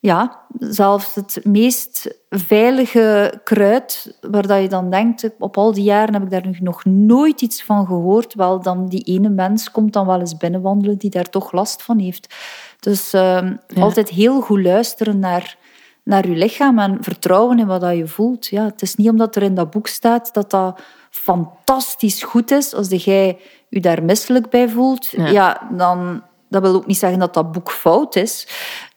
[0.00, 6.14] ja, zelfs het meest veilige kruid, waar dat je dan denkt, op al die jaren
[6.14, 8.34] heb ik daar nog nooit iets van gehoord.
[8.34, 11.98] Wel, dan die ene mens komt dan wel eens binnenwandelen die daar toch last van
[11.98, 12.34] heeft.
[12.80, 15.56] Dus uh, altijd heel goed luisteren naar,
[16.02, 18.46] naar je lichaam en vertrouwen in wat dat je voelt.
[18.46, 20.80] Ja, het is niet omdat er in dat boek staat dat dat
[21.10, 22.74] fantastisch goed is.
[22.74, 25.26] Als jij je daar misselijk bij voelt, ja.
[25.26, 28.48] ja dan dat wil ook niet zeggen dat dat boek fout is.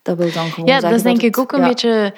[0.02, 2.14] Dat wil dan gewoon ja, dat is denk ik ook een beetje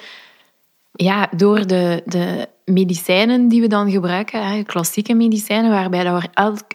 [0.91, 6.30] ja, door de, de medicijnen die we dan gebruiken, hè, klassieke medicijnen, waarbij dat we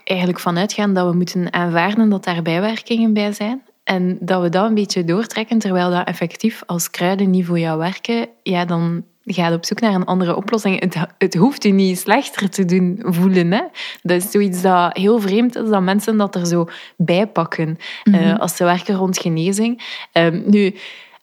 [0.05, 3.62] eigenlijk vanuit gaan dat we moeten aanvaarden dat daar bijwerkingen bij zijn.
[3.85, 7.79] En dat we dat een beetje doortrekken, terwijl dat effectief als kruiden niet voor jou
[7.79, 10.81] werken, ja, dan gaat op zoek naar een andere oplossing.
[10.81, 13.53] Het, het hoeft je niet slechter te doen voelen.
[13.53, 13.62] Hè?
[14.03, 18.37] Dat is zoiets dat heel vreemd is, dat mensen dat er zo bij pakken mm
[18.38, 19.83] als ze werken rond genezing.
[20.12, 20.75] Um, nu,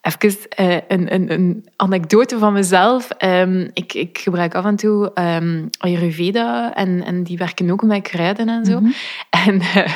[0.06, 3.08] even uh, een, een, een, anekdote van mezelf.
[3.24, 8.02] Um, ik, ik, gebruik af en toe um, Ayurveda en, en die werken ook met
[8.02, 8.80] kruiden en zo.
[8.80, 8.94] Mm -hmm.
[9.30, 9.92] En uh,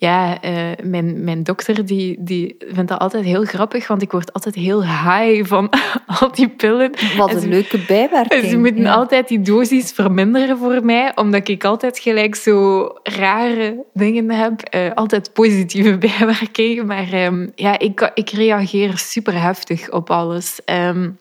[0.00, 4.32] ja, uh, mijn, mijn dokter die, die vindt dat altijd heel grappig, want ik word
[4.32, 5.70] altijd heel high van
[6.20, 6.90] al die pillen.
[7.16, 8.44] Wat een ze, leuke bijwerking.
[8.44, 8.92] Ze moeten ja.
[8.92, 14.74] altijd die dosis verminderen voor mij, omdat ik altijd gelijk zo rare dingen heb.
[14.74, 20.60] Uh, altijd positieve bijwerkingen, maar um, ja, ik, ik reageer super heftig op alles.
[20.64, 21.18] Um,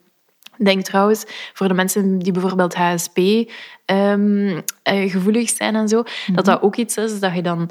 [0.57, 3.17] ik denk trouwens, voor de mensen die bijvoorbeeld HSP
[3.85, 6.35] um, uh, gevoelig zijn en zo, mm -hmm.
[6.35, 7.69] dat dat ook iets is dat je dan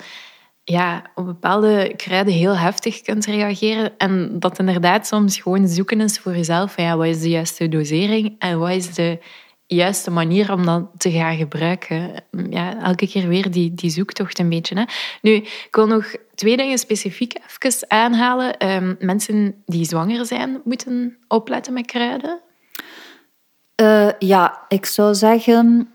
[0.71, 3.93] ja, op bepaalde kruiden heel heftig kunt reageren.
[3.99, 6.77] En dat inderdaad soms gewoon zoeken is voor jezelf.
[6.77, 9.19] Ja, wat is de juiste dosering en wat is de
[9.67, 12.11] juiste manier om dat te gaan gebruiken.
[12.51, 14.79] Ja, elke keer weer die, die zoektocht een beetje.
[14.79, 14.85] Hè.
[15.23, 18.73] Nu, ik wil nog twee dingen specifiek even aanhalen.
[18.73, 22.41] Um, mensen die zwanger zijn, moeten opletten met kruiden.
[23.83, 25.93] Uh, ja, ik zou zeggen...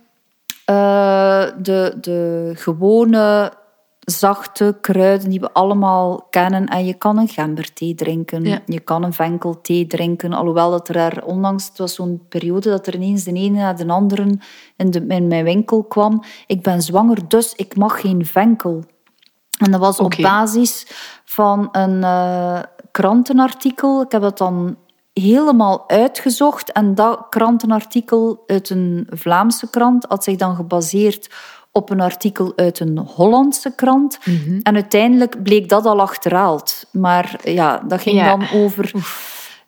[0.70, 3.54] Uh, de, de gewone
[4.06, 6.66] zachte kruiden die we allemaal kennen.
[6.66, 8.60] En je kan een gemberthee drinken, ja.
[8.66, 10.34] je kan een venkelthee drinken.
[10.34, 13.74] Alhoewel dat er daar onlangs, het was zo'n periode dat er ineens de ene na
[13.74, 14.38] de andere
[14.78, 16.24] in, de, in mijn winkel kwam.
[16.48, 18.84] Ik ben zwanger, dus ik mag geen venkel.
[19.58, 20.18] En dat was okay.
[20.18, 20.88] op basis
[21.26, 22.60] van een uh,
[22.92, 24.02] krantenartikel.
[24.02, 24.78] Ik heb het dan
[25.14, 26.72] helemaal uitgezocht.
[26.72, 31.30] En dat krantenartikel uit een Vlaamse krant had zich dan gebaseerd
[31.76, 34.20] op een artikel uit een Hollandse krant.
[34.26, 34.60] Mm -hmm.
[34.64, 36.86] En uiteindelijk bleek dat al achterhaald.
[36.92, 38.38] Maar ja, dat ging ja.
[38.38, 38.92] dan over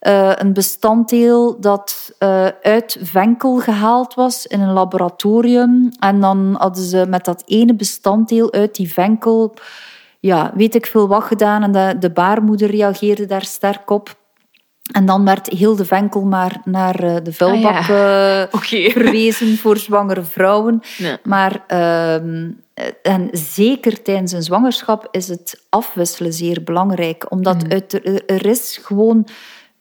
[0.02, 5.92] uh, een bestanddeel dat uh, uit venkel gehaald was in een laboratorium.
[6.00, 9.54] En dan hadden ze met dat ene bestanddeel uit die venkel,
[10.20, 11.64] ja, weet ik veel wat gedaan.
[11.64, 14.16] En de, de baarmoeder reageerde daar sterk op.
[14.92, 18.42] En dan werd heel de venkel maar naar de vuilbak ah, ja.
[18.42, 18.92] uh, okay.
[18.92, 20.82] verwezen voor zwangere vrouwen.
[20.98, 21.18] Ja.
[21.24, 22.14] Maar uh,
[23.02, 27.32] en zeker tijdens een zwangerschap is het afwisselen zeer belangrijk.
[27.32, 27.72] Omdat mm.
[27.72, 27.94] uit,
[28.26, 29.28] er is gewoon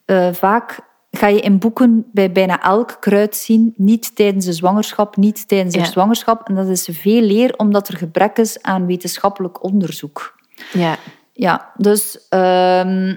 [0.07, 0.79] uh, vaak
[1.17, 5.75] ga je in boeken bij bijna elk kruid zien, niet tijdens de zwangerschap, niet tijdens
[5.75, 5.87] de ja.
[5.87, 6.49] zwangerschap.
[6.49, 10.39] En dat is veel leer omdat er gebrek is aan wetenschappelijk onderzoek.
[10.73, 10.97] Ja.
[11.33, 12.27] Ja, dus...
[12.31, 13.13] Uh,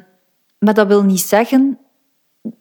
[0.60, 1.80] maar dat wil niet zeggen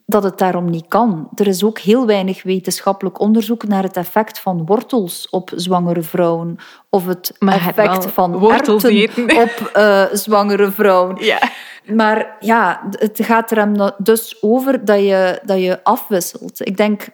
[0.07, 1.29] dat het daarom niet kan.
[1.35, 6.57] Er is ook heel weinig wetenschappelijk onderzoek naar het effect van wortels op zwangere vrouwen.
[6.91, 11.25] Of het maar effect van wortels erwten op uh, zwangere vrouwen.
[11.25, 11.51] Ja.
[11.95, 16.67] Maar ja, het gaat er hem dus over dat je, dat je afwisselt.
[16.67, 17.09] Ik denk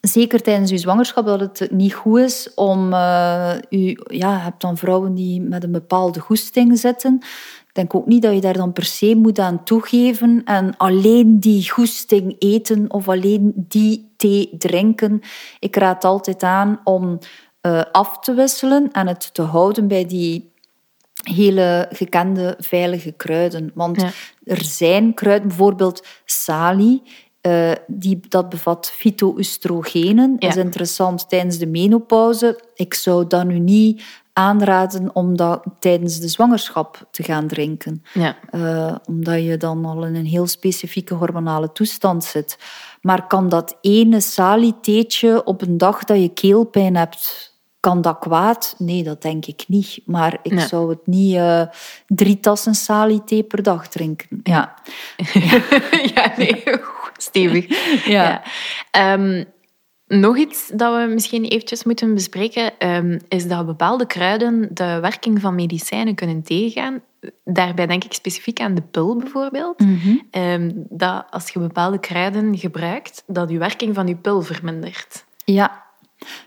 [0.00, 2.92] zeker tijdens je zwangerschap dat het niet goed is om...
[2.92, 7.22] Uh, u, ja, je hebt dan vrouwen die met een bepaalde goesting zitten.
[7.70, 11.40] Ik denk ook niet dat je daar dan per se moet aan toegeven en alleen
[11.40, 15.20] die goesting eten of alleen die thee drinken.
[15.58, 17.18] Ik raad altijd aan om
[17.62, 20.52] uh, af te wisselen en het te houden bij die
[21.22, 23.70] hele gekende veilige kruiden.
[23.74, 24.10] Want ja.
[24.44, 27.02] er zijn kruiden, bijvoorbeeld salie,
[27.42, 30.30] uh, die, dat bevat fytoestrogenen.
[30.30, 30.36] Ja.
[30.38, 32.60] Dat is interessant tijdens de menopauze.
[32.74, 34.02] Ik zou dat nu niet
[34.40, 38.02] aanraden om dat tijdens de zwangerschap te gaan drinken.
[38.12, 38.36] Ja.
[38.52, 42.58] Uh, omdat je dan al in een heel specifieke hormonale toestand zit.
[43.00, 47.50] Maar kan dat ene salietheetje op een dag dat je keelpijn hebt,
[47.80, 48.74] kan dat kwaad?
[48.78, 50.00] Nee, dat denk ik niet.
[50.04, 50.66] Maar ik nee.
[50.66, 51.62] zou het niet uh,
[52.06, 54.40] drie tassen saliethee per dag drinken.
[54.42, 54.74] Ja,
[55.32, 55.60] ja.
[56.14, 56.62] ja nee,
[57.16, 57.66] stevig.
[58.06, 58.42] Ja.
[58.90, 59.12] ja.
[59.12, 59.44] Um,
[60.18, 65.40] nog iets dat we misschien eventjes moeten bespreken, um, is dat bepaalde kruiden de werking
[65.40, 67.00] van medicijnen kunnen tegengaan.
[67.44, 69.78] Daarbij denk ik specifiek aan de pil bijvoorbeeld.
[69.78, 70.42] Mm -hmm.
[70.42, 75.24] um, dat als je bepaalde kruiden gebruikt, dat je werking van je pil vermindert.
[75.44, 75.82] Ja,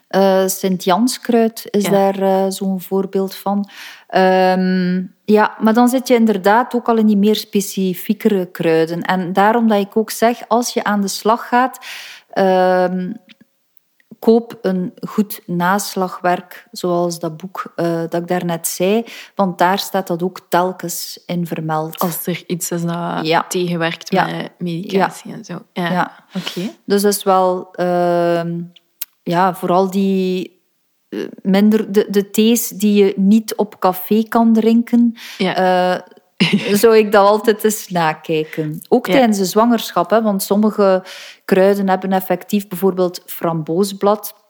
[0.10, 1.89] uh, Sint-Janskruid is ja.
[1.89, 3.69] daar uh, zo'n voorbeeld van.
[4.15, 9.02] Um, ja, maar dan zit je inderdaad ook al in die meer specifiekere kruiden.
[9.02, 11.80] En daarom dat ik ook zeg, als je aan de slag gaat,
[12.91, 13.15] um,
[14.23, 19.05] koop een goed naslagwerk, zoals dat boek uh, dat ik daarnet zei,
[19.36, 21.99] want daar staat dat ook telkens in vermeld.
[21.99, 23.45] Als er iets is dat ja.
[23.47, 24.25] tegenwerkt ja.
[24.25, 25.36] met medicatie ja.
[25.36, 25.59] en zo.
[25.73, 26.25] Ja, ja.
[26.36, 26.47] oké.
[26.49, 26.75] Okay.
[26.86, 27.73] Dus dat is wel...
[27.75, 28.41] Uh,
[29.23, 30.62] ja, vooral die
[31.41, 35.15] minder de, de thees die je niet op café kan drinken.
[35.38, 35.95] Ja.
[35.95, 36.01] Uh,
[36.82, 38.82] zou ik dat altijd eens nakijken.
[38.89, 39.13] Ook Ja.
[39.13, 41.04] tijdens de zwangerschap, hè, want sommige
[41.46, 44.41] kruiden hebben effectief bijvoorbeeld framboosblad.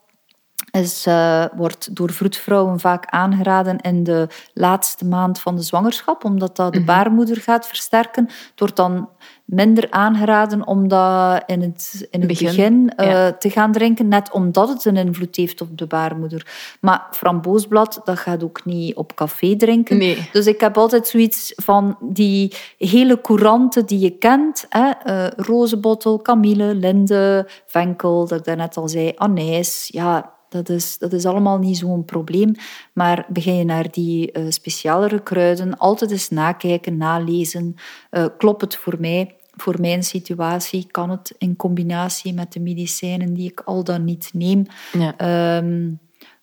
[0.72, 6.56] Is, eh, wordt door vroedvrouwen vaak aangeraden in de laatste maand van de zwangerschap, omdat
[6.56, 8.24] dat de baarmoeder gaat versterken.
[8.26, 9.10] Het wordt dan
[9.46, 13.34] minder aangeraden om dat in het, in het Begin, begin, eh, ja.
[13.34, 16.48] te gaan drinken, net omdat het een invloed heeft op de baarmoeder.
[16.82, 19.98] Maar framboosblad, dat gaat ook niet op café drinken.
[19.98, 20.30] Nee.
[20.32, 24.66] Dus ik heb altijd zoiets van die hele couranten die je kent.
[24.70, 24.90] Hè?
[24.90, 29.90] eh, rozenbottel, kamille, linde, venkel, dat ik daarnet al zei, anijs.
[29.92, 32.56] Ja, dat is, dat is allemaal niet zo'n probleem.
[32.94, 37.76] Maar begin je naar die eh, specialere kruiden, altijd eens nakijken, nalezen.
[38.10, 39.36] Eh, klopt het voor mij?
[39.56, 44.30] Voor mijn situatie kan het in combinatie met de medicijnen die ik al dan niet
[44.34, 44.66] neem.
[44.92, 45.18] Ja.
[45.18, 45.92] Ehm,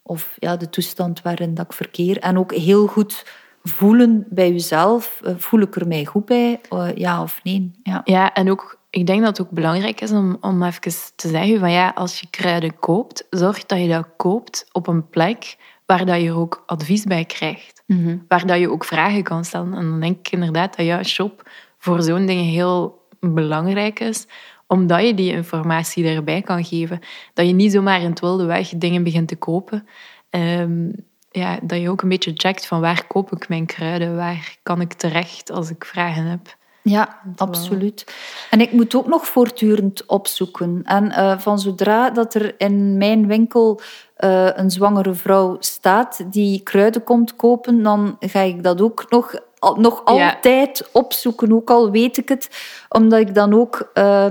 [0.02, 2.18] of ja, de toestand waarin dat ik verkeer.
[2.18, 3.24] En ook heel goed
[3.62, 5.20] voelen bij jezelf.
[5.24, 6.60] Eh, voel ik er mij goed bij?
[6.94, 7.70] Ja of nee?
[7.82, 8.00] Ja.
[8.04, 11.58] Ja, en ook, ik denk dat het ook belangrijk is om, om even te zeggen
[11.58, 16.06] van ja, als je kruiden koopt, zorg dat je dat koopt op een plek waar
[16.06, 17.82] dat je er ook advies bij krijgt.
[18.28, 19.74] Waar dat je ook vragen kan stellen.
[19.74, 24.26] En dan denk ik inderdaad dat jouw shop voor zo'n dingen heel belangrijk is,
[24.66, 27.00] omdat je die informatie erbij kan geven.
[27.34, 29.86] Dat je niet zomaar in het wilde weg dingen begint te kopen.
[30.30, 30.88] Ehm,
[31.30, 34.80] ja, dat je ook een beetje checkt van waar koop ik mijn kruiden, waar kan
[34.80, 36.58] ik terecht als ik vragen heb.
[36.82, 38.04] Ja, absoluut.
[38.50, 40.80] En ik moet ook nog voortdurend opzoeken.
[40.84, 43.80] En eh, van zodra dat er in mijn winkel
[44.16, 49.34] eh, een zwangere vrouw staat die kruiden komt kopen, dan ga ik dat ook nog,
[49.58, 50.30] al- nog Ja.
[50.32, 52.48] altijd opzoeken, ook al weet ik het.
[52.88, 53.90] Omdat ik dan ook...
[53.94, 54.26] eh,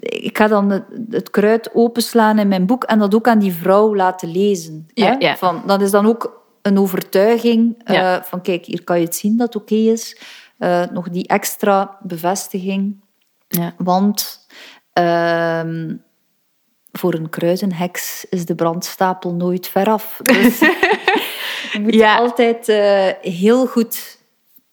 [0.00, 3.52] ik ga dan het, het kruid openslaan in mijn boek en dat ook aan die
[3.54, 4.86] vrouw laten lezen.
[4.94, 5.36] Ja.
[5.36, 8.22] Van, dat is dan ook een overtuiging eh, Ja.
[8.24, 10.20] van kijk, hier kan je het zien dat het oké is.
[10.58, 13.00] Eh, nog die extra bevestiging.
[13.48, 13.74] Ja.
[13.76, 14.46] Want
[14.92, 15.96] ehm,
[16.92, 20.18] voor een kruidenheks is de brandstapel nooit veraf.
[20.22, 20.58] Dus
[21.72, 22.16] je moet Ja.
[22.16, 24.18] altijd eh, heel goed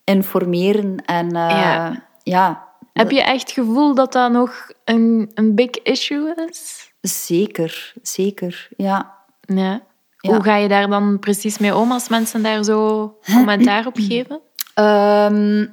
[0.04, 1.06] informeren.
[1.06, 2.04] En eh, Ja.
[2.24, 6.92] ja, Heb je echt het gevoel dat dat nog een, een big issue is?
[7.02, 8.68] zeker, zeker.
[8.78, 9.14] Ja.
[9.42, 9.82] Ja.
[10.20, 10.32] Ja.
[10.34, 14.40] Hoe ga je daar dan precies mee om als mensen daar zo commentaar op geven?
[14.76, 15.66] Ehm,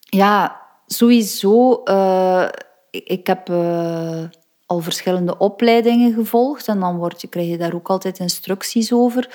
[0.00, 1.82] ja, sowieso.
[1.84, 2.48] eh,
[2.90, 4.22] ik, heb eh,
[4.66, 9.30] al verschillende opleidingen gevolgd en dan word je, krijg je daar ook altijd instructies over.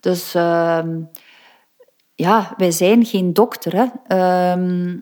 [0.00, 1.00] Dus ehm,
[2.14, 3.76] ja, wij zijn geen dokter.
[3.76, 3.86] Hè.
[4.06, 4.98] Ehm,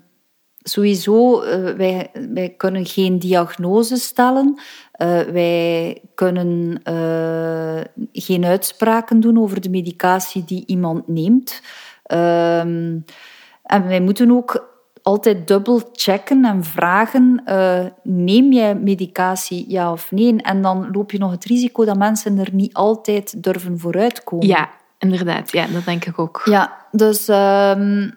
[0.59, 4.61] sowieso, eh, wij, wij kunnen geen diagnose stellen.
[5.33, 6.81] Wij kunnen
[8.13, 11.61] geen uitspraken doen over de medicatie die iemand neemt.
[12.09, 12.99] Ehm,
[13.63, 20.11] en wij moeten ook altijd dubbel checken en vragen: eh, neem jij medicatie, ja of
[20.11, 20.43] nee?
[20.43, 24.47] En dan loop je nog het risico dat mensen er niet altijd durven vooruitkomen.
[24.47, 24.69] Ja,
[24.99, 25.53] inderdaad.
[25.53, 26.43] Ja, dat denk ik ook.
[26.45, 28.11] Ja, dus ehm,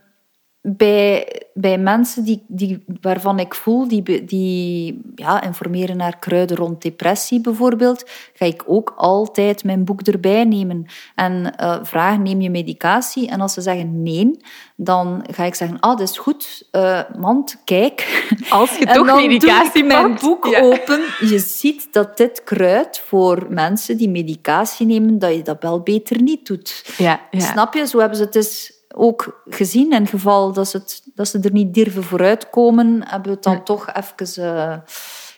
[0.64, 6.82] bij, bij mensen die, die, waarvan ik voel, die, die ja, informeren naar kruiden rond
[6.82, 12.50] depressie bijvoorbeeld, ga ik ook altijd mijn boek erbij nemen en eh, vragen, neem je
[12.50, 13.30] medicatie?
[13.30, 14.38] En als ze zeggen nee,
[14.76, 18.26] dan ga ik zeggen, ah, dat is goed, eh want kijk...
[18.50, 20.22] Als je En toch dan medicatie doe ik mijn pakt.
[20.22, 20.62] boek Ja.
[20.62, 21.02] open.
[21.20, 26.22] Je ziet dat dit kruid voor mensen die medicatie nemen, dat je dat wel beter
[26.22, 26.94] niet doet.
[26.98, 27.40] Ja, ja.
[27.40, 27.88] Snap je?
[27.88, 29.92] Zo hebben ze het dus ook gezien.
[29.94, 33.64] In geval dat ze, het, dat ze er niet durven vooruitkomen, hebben we het dan
[33.64, 34.78] toch even eh,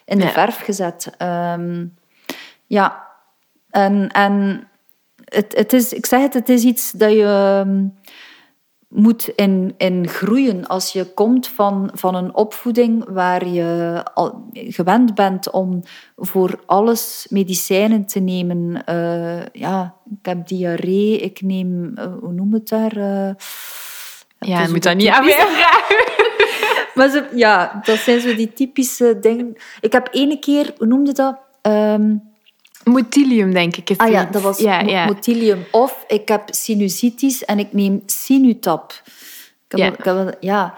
[0.06, 0.30] in de Ja.
[0.32, 1.10] verf gezet.
[1.18, 1.86] Ehm,
[2.66, 3.08] ja,
[3.70, 4.68] en, en
[5.26, 7.24] het, het is, ik zeg het, het is iets dat je
[7.66, 7.86] ehm,
[8.94, 10.68] moet in, in groeien.
[10.68, 15.82] Als je komt van, van een opvoeding waar je al gewend bent om
[16.16, 18.86] voor alles medicijnen te nemen.
[18.86, 22.98] Eh, ja, ik heb diarree, ik neem, eh, hoe noem het daar?
[22.98, 23.34] Eh,
[24.40, 26.12] Ja, je moet dat niet aan mij vragen.
[26.96, 29.56] Maar ze, ja, dat zijn zo die typische dingen.
[29.82, 31.38] Ik heb ene keer, hoe noemde dat?
[31.62, 32.16] Ehm,
[32.84, 33.94] Motilium, denk ik.
[33.98, 35.06] Ah ja, dat was ja, mo- ja.
[35.06, 35.66] motilium.
[35.72, 39.02] Of ik heb sinusitis en ik neem Sinutap.
[39.06, 39.12] Ik
[39.68, 39.86] heb, Ja.
[39.86, 40.74] ik heb wel- ja.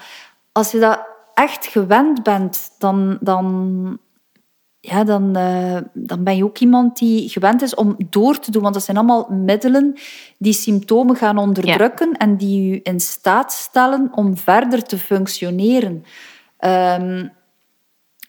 [0.51, 0.99] Als je dat
[1.34, 3.97] echt gewend bent, dan, dan,
[4.80, 8.62] ja, dan, eh, dan ben je ook iemand die gewend is om door te doen.
[8.62, 9.93] Want dat zijn allemaal middelen
[10.38, 16.06] die symptomen gaan onderdrukken en die je in staat stellen om verder te functioneren.
[16.58, 17.28] Ehm,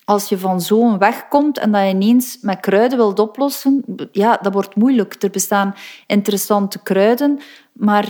[0.06, 4.38] als je van zo'n weg komt en dat je ineens met kruiden wilt oplossen, ja,
[4.42, 5.22] dat wordt moeilijk.
[5.22, 5.74] Er bestaan
[6.06, 7.40] interessante kruiden,
[7.72, 8.04] maar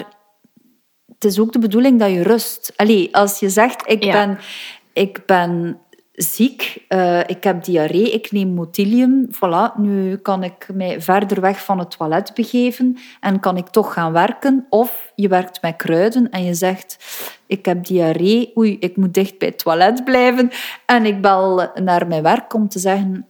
[1.15, 2.73] het is ook de bedoeling dat je rust.
[2.77, 4.39] Allee, als je zegt, ik, ben,
[4.93, 5.81] ik ben
[6.17, 11.65] ziek, uh, ik heb diarree, ik neem motilium, voilà, nu kan ik mij verder weg
[11.65, 14.67] van het toilet begeven en kan ik toch gaan werken.
[14.69, 16.97] Of je werkt met kruiden en je zegt,
[17.47, 20.51] ik heb diarree, oei, ik moet dicht bij het toilet blijven
[20.87, 23.27] en ik bel naar mijn werk om te zeggen...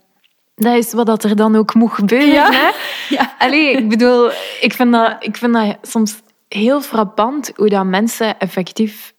[0.54, 2.32] Dat is wat er dan ook moet gebeuren.
[2.32, 2.50] Ja.
[2.52, 2.70] Hè?
[3.16, 3.34] Ja.
[3.38, 4.30] Allee, ik bedoel,
[4.60, 9.14] ik vind, dat, ik vind dat soms heel frappant hoe dat mensen effectief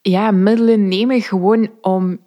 [0.00, 2.18] ja, middelen nemen gewoon om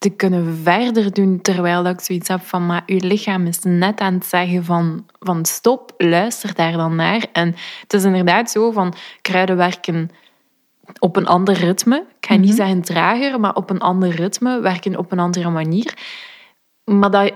[0.00, 4.14] te kunnen verder doen, terwijl ik zoiets heb van, maar je lichaam is net aan
[4.14, 7.26] het zeggen van, van stop, luister daar dan naar.
[7.32, 10.10] En het is inderdaad zo van, kruiden werken
[10.98, 11.96] op een ander ritme.
[12.20, 12.56] Ik ga niet mhm.
[12.56, 15.94] zeggen trager, maar op een ander ritme, werken op een andere manier.
[16.84, 17.32] Maar dat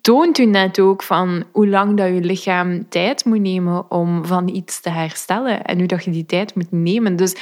[0.00, 4.48] toont u net ook van hoe lang dat je lichaam tijd moet nemen om van
[4.48, 7.16] iets te herstellen en hoe dat je die tijd moet nemen.
[7.16, 7.36] Dus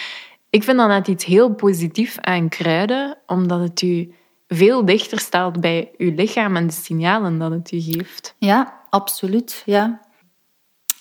[0.50, 4.12] ik vind dat net iets heel positiefs aan kruiden, omdat het u
[4.54, 8.34] veel dichter staat bij uw lichaam en de signalen dat het u geeft.
[8.38, 9.62] Ja, absoluut.
[9.66, 10.00] Ja.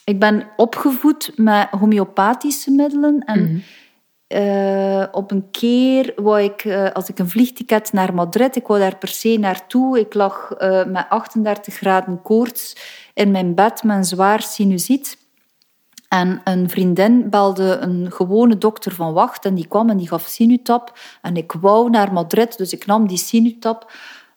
[0.04, 3.60] Ik ben opgevoed met homeopathische middelen en mhm.
[4.28, 8.80] eh, op een keer wou ik, uh, als ik een vliegticket naar Madrid, ik wou
[8.80, 10.00] daar per se naartoe.
[10.00, 12.76] Ik lag uh, met 38 graden koorts
[13.14, 15.18] in mijn bed met een zwaar sinusiet.
[16.10, 20.26] En een vriendin belde een gewone dokter van wacht en die kwam en die gaf
[20.28, 20.98] Sinutap.
[21.22, 23.92] En ik wou naar Madrid, dus ik nam die Sinutap.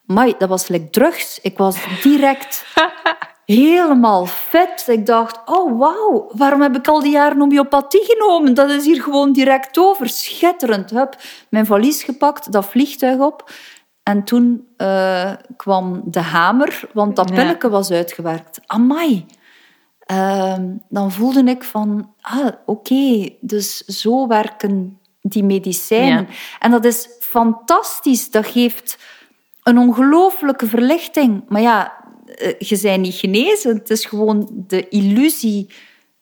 [0.05, 1.41] Maar dat was like drugs.
[1.41, 2.65] Ik was direct
[3.45, 4.85] helemaal vet.
[4.89, 8.55] Ik dacht, oh wauw, waarom heb ik al die jaren homeopathie genomen?
[8.55, 10.09] Dat is hier gewoon direct over.
[10.09, 10.91] Schitterend.
[10.91, 11.17] Hup,
[11.49, 13.51] mijn valies gepakt, dat vliegtuig op.
[14.03, 18.61] En toen uh, kwam de hamer, want dat pilletje was uitgewerkt.
[18.67, 19.27] Amai.
[20.13, 26.29] Ehm, dan voelde ik van, ah, oké, dus zo werken die medicijnen.
[26.59, 28.31] En dat is fantastisch.
[28.31, 28.99] Dat geeft
[29.63, 31.45] een ongelooflijke verlichting.
[31.49, 31.93] Maar ja,
[32.27, 33.75] eh, je bent niet genezen.
[33.75, 35.71] Het is gewoon de illusie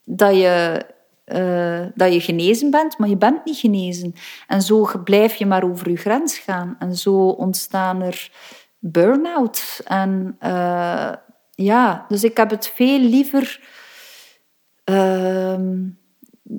[0.04, 0.84] dat je,
[1.26, 4.14] uh, dat je genezen bent, maar je bent niet genezen.
[4.46, 6.76] En zo blijf je maar over je grens gaan.
[6.78, 8.30] En zo ontstaan er
[8.78, 9.82] burn-outs.
[9.82, 11.12] En uh,
[11.54, 13.78] ja, dus ik heb het veel liever
[14.90, 15.88] uh,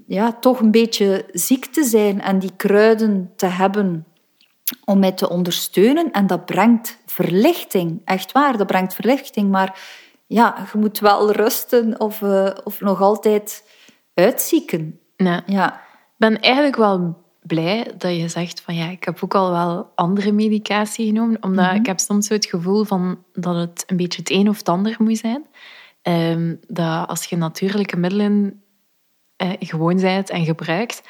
[0.08, 4.06] ja, toch een beetje ziek te zijn en die kruiden te hebben
[4.86, 6.12] om mij te ondersteunen.
[6.12, 9.52] En dat brengt verlichting, echt waar, dat brengt verlichting.
[9.52, 9.80] Maar
[10.28, 13.70] ja, je moet wel rusten of, uh, of nog altijd
[14.14, 15.00] uitzieken.
[15.16, 15.44] Ja.
[15.46, 15.74] ja.
[15.74, 19.92] Ik ben eigenlijk wel blij dat je zegt van ja, ik heb ook al wel
[19.96, 21.76] andere medicatie genomen, omdat mhm.
[21.76, 24.70] ik heb soms zo het gevoel van dat het een beetje het een of het
[24.70, 25.46] ander moet zijn.
[26.04, 28.64] Um, dat als je natuurlijke middelen
[29.36, 31.02] eh, gewoon bent en gebruikt,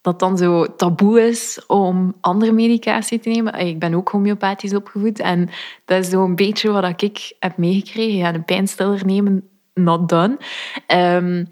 [0.00, 3.54] dat dan zo taboe is om andere medicatie te nemen.
[3.54, 5.50] Ik ben ook homeopathisch opgevoed en
[5.84, 8.16] dat is zo'n beetje wat ik heb meegekregen.
[8.16, 10.38] Ja, een pijnstiller nemen, not done.
[10.86, 11.48] Um,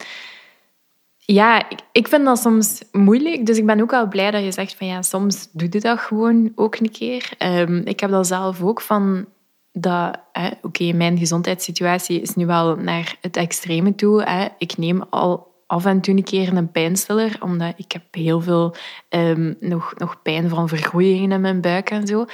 [1.18, 1.62] ja,
[1.92, 3.46] ik vind dat soms moeilijk.
[3.46, 5.98] Dus ik ben ook wel blij dat je zegt van ja, soms doe je dat
[5.98, 7.32] gewoon ook een keer.
[7.38, 9.26] Um, ik heb dat zelf ook van
[9.72, 10.18] dat,
[10.62, 14.22] oké, mijn gezondheidssituatie is nu wel naar het extreme toe.
[14.22, 14.48] Hè.
[14.58, 18.74] Ik neem al af en toe een keer een pijnstiller, omdat ik heb heel veel
[19.08, 22.24] um, nog, nog pijn van vergroeien in mijn buik en zo.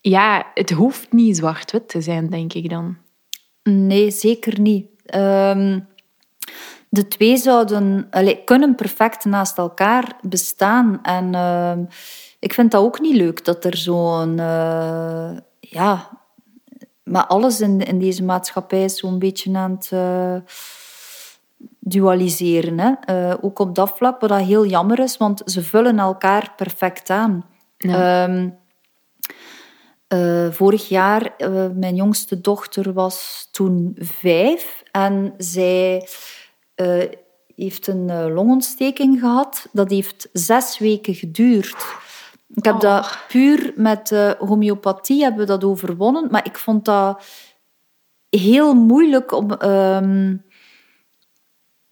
[0.00, 2.96] Ja, het hoeft niet zwart-wit te zijn, denk ik dan.
[3.62, 4.86] Nee, zeker niet.
[5.14, 5.86] Um,
[6.88, 11.02] de twee zouden allez, kunnen perfect naast elkaar bestaan.
[11.02, 11.86] En uh,
[12.38, 14.38] ik vind dat ook niet leuk dat er zo'n.
[14.38, 16.17] Uh, ja,
[17.10, 20.34] maar alles in, in deze maatschappij is zo'n beetje aan het uh,
[21.78, 22.78] dualiseren.
[22.78, 22.92] Hè?
[23.30, 27.10] Uh, ook op dat vlak, wat dat heel jammer is, want ze vullen elkaar perfect
[27.10, 27.44] aan.
[27.76, 28.24] Ja.
[28.28, 28.58] Um,
[30.14, 31.34] uh, vorig jaar,
[31.74, 36.08] mijn jongste dochter was toen vijf en zij
[37.56, 39.68] heeft een longontsteking gehad.
[39.72, 41.76] Dat heeft zes weken geduurd.
[42.54, 43.12] Ik heb dat oh.
[43.28, 47.24] puur met uh, homeopathie hebben we dat overwonnen, maar ik vond dat
[48.28, 49.50] heel moeilijk om.
[49.62, 50.34] Uh,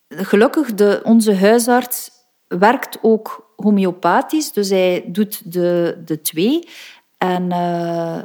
[0.09, 2.11] gelukkig, de, onze huisarts
[2.48, 6.68] werkt ook homeopathisch, dus hij doet de, de twee.
[7.18, 8.18] En uh,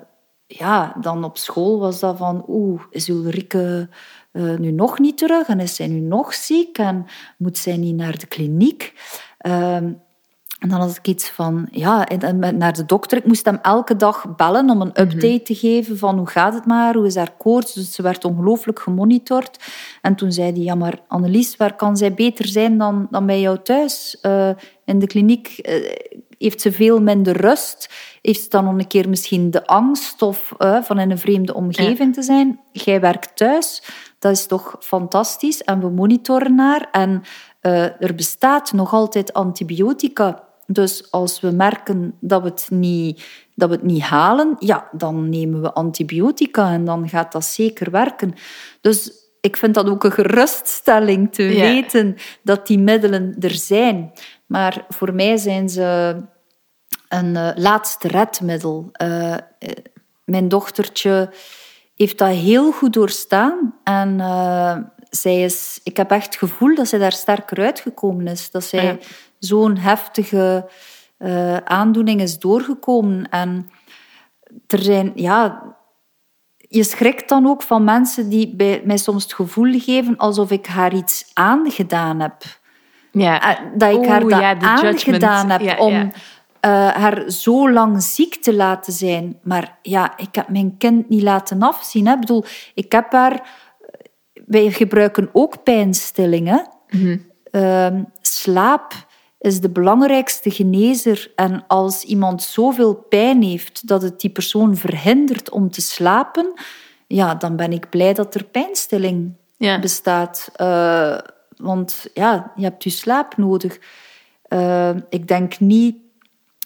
[0.48, 3.90] ja, dan op school was dat van, oeh, is Ulrike
[4.32, 7.06] uh, nu nog niet terug en is zij nu nog ziek en
[7.38, 8.94] moet zij niet naar de kliniek?
[9.42, 9.78] Uh,
[10.62, 12.08] En dan had ik iets van, ja,
[12.52, 13.18] naar de dokter.
[13.18, 15.02] Ik moest hem elke dag bellen om een mhm.
[15.02, 17.74] update te geven van hoe gaat het maar, hoe is haar koorts.
[17.74, 19.60] Dus ze werd ongelooflijk gemonitord.
[20.02, 23.42] En toen zei hij, ja, maar Annelies, waar kan zij beter zijn dan, dan bij
[23.42, 24.18] jou thuis?
[24.22, 24.50] Uh,
[24.86, 25.92] in de kliniek uh,
[26.38, 27.90] heeft ze veel minder rust.
[28.22, 31.54] Heeft ze dan nog een keer misschien de angst of, uh, van in een vreemde
[31.54, 32.60] omgeving te zijn?
[32.72, 33.84] Jij werkt thuis,
[34.20, 35.64] dat is toch fantastisch.
[35.64, 36.88] En we monitoren haar.
[36.92, 37.24] En
[38.00, 43.24] er bestaat nog altijd antibiotica dus als we merken dat we het niet,
[43.56, 47.92] dat we het niet halen, ja, dan nemen we antibiotica en dan gaat dat zeker
[47.92, 48.34] werken.
[48.82, 49.12] Dus
[49.42, 54.12] ik vind dat ook een geruststelling te weten dat die middelen er zijn.
[54.46, 56.16] Maar voor mij zijn ze
[57.10, 58.92] een uh, laatste redmiddel.
[59.04, 59.36] Uh,
[60.26, 61.34] mijn dochtertje
[61.96, 63.76] heeft dat heel goed doorstaan.
[63.84, 64.78] En uh,
[65.10, 68.52] zij is, ik heb echt het gevoel dat zij daar sterker uitgekomen is.
[68.52, 69.00] Dat zij
[69.42, 70.70] zo'n heftige
[71.20, 73.30] uh, aandoening is doorgekomen.
[73.30, 73.70] En
[74.68, 75.64] er zijn, ja,
[76.58, 80.66] je schrikt dan ook van mensen die bij mij soms het gevoel geven alsof ik
[80.66, 82.36] haar iets aangedaan heb.
[83.12, 83.58] Ja.
[83.58, 86.12] Eh, dat ik haar dat aangedaan heb om uh,
[86.90, 89.40] haar zo lang ziek te laten zijn.
[89.44, 92.08] Maar ja, ik heb mijn kind niet laten afzien.
[92.08, 92.14] Hè.
[92.14, 93.50] Ik bedoel, ik heb haar...
[94.46, 96.68] Wij gebruiken ook pijnstillingen.
[96.90, 97.30] Mm
[98.22, 98.94] slaap
[99.42, 101.32] is de belangrijkste genezer.
[101.36, 106.54] En als iemand zoveel pijn heeft dat het die persoon verhindert om te slapen,
[107.08, 110.52] ja, dan ben ik blij dat er pijnstilling bestaat.
[110.58, 111.18] Uh,
[111.58, 113.80] want ja, je hebt je slaap nodig.
[114.50, 115.96] Uh, ik denk niet...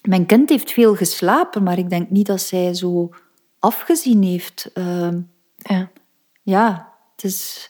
[0.02, 3.10] Mijn kind heeft veel geslapen, maar ik denk niet dat zij zo
[3.60, 4.72] afgezien heeft.
[4.74, 5.10] Uh,
[5.58, 5.90] ja.
[6.42, 7.70] ja, het is...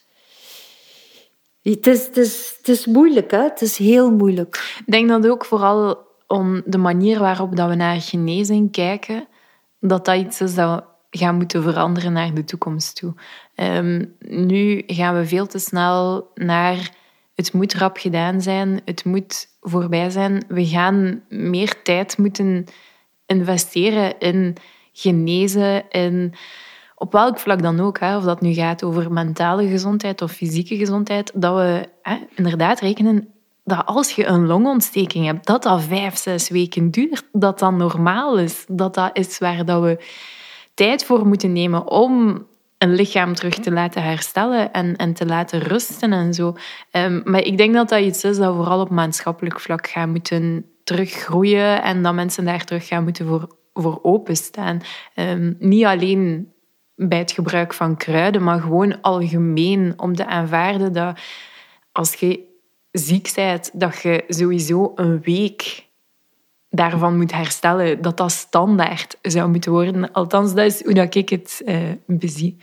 [1.73, 3.43] Het is, het, is, het is moeilijk, hè?
[3.43, 4.75] het is heel moeilijk.
[4.85, 5.97] Ik denk dat ook vooral
[6.27, 9.27] om de manier waarop dat we naar genezing kijken,
[9.79, 13.13] dat dat iets is dat we gaan moeten veranderen naar de toekomst toe.
[13.55, 16.95] Um, nu gaan we veel te snel naar
[17.35, 20.43] het moet rap gedaan zijn, het moet voorbij zijn.
[20.47, 22.65] We gaan meer tijd moeten
[23.25, 24.55] investeren in
[24.93, 26.33] genezen, in
[26.95, 30.75] op welk vlak dan ook, hè, of dat nu gaat over mentale gezondheid of fysieke
[30.75, 33.27] gezondheid, dat we hè, inderdaad rekenen
[33.63, 38.39] dat als je een longontsteking hebt, dat dat vijf, zes weken duurt, dat dat normaal
[38.39, 38.65] is.
[38.67, 40.03] Dat dat is waar dat we
[40.73, 42.45] tijd voor moeten nemen om
[42.77, 46.55] een lichaam terug te laten herstellen en, en te laten rusten en zo.
[46.91, 50.09] Um, maar ik denk dat dat iets is dat we vooral op maatschappelijk vlak gaan
[50.09, 54.81] moeten teruggroeien en dat mensen daar terug gaan moeten voor, voor openstaan.
[55.15, 56.53] Um, niet alleen
[56.95, 61.19] bij het gebruik van kruiden, maar gewoon algemeen om te aanvaarden dat
[61.91, 62.39] als je
[62.91, 65.85] ziek bent, dat je sowieso een week
[66.69, 70.11] daarvan moet herstellen, dat dat standaard zou moeten worden.
[70.11, 72.57] Althans, dat is hoe dat ik het uh, bezie.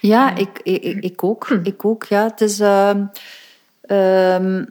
[0.00, 1.46] Ja, ik, ik, ik ook.
[1.46, 1.60] Hm.
[1.62, 2.24] Ik ook, ja.
[2.24, 2.60] Het is...
[2.60, 2.90] Uh...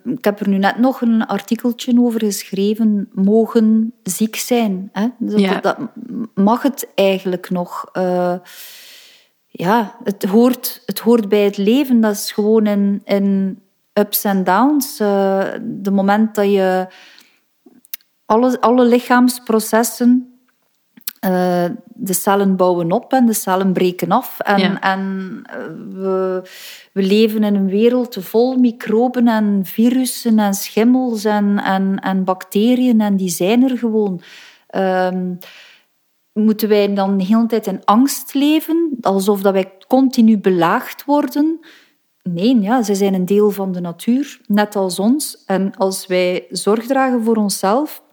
[0.03, 3.09] ik heb er nu net nog een artikeltje over geschreven.
[3.11, 4.89] Mogen ziek zijn.
[4.91, 5.07] Hè?
[5.19, 5.77] Dat, dat,
[6.33, 7.89] mag het eigenlijk nog?
[7.93, 8.35] Uh,
[9.57, 12.01] ja, het hoort, het hoort bij het leven.
[12.01, 13.59] Dat is gewoon in, in
[13.93, 14.99] ups en downs.
[14.99, 16.87] Uh, de moment dat je
[18.25, 20.39] alle, alle lichaamsprocessen,
[21.25, 24.39] uh, de cellen bouwen op en de cellen breken af.
[24.39, 25.57] En, en eh,
[25.89, 26.41] we,
[26.91, 33.01] we leven in een wereld vol microben en virussen en schimmels en, en, en bacteriën
[33.01, 34.21] en die zijn er gewoon.
[34.71, 35.09] Uh,
[36.43, 41.59] moeten wij dan de hele tijd in angst leven, alsof dat wij continu belaagd worden?
[42.23, 45.43] Nee, ja, zij zijn een deel van de natuur, net als ons.
[45.45, 48.03] En als wij zorg dragen voor onszelf,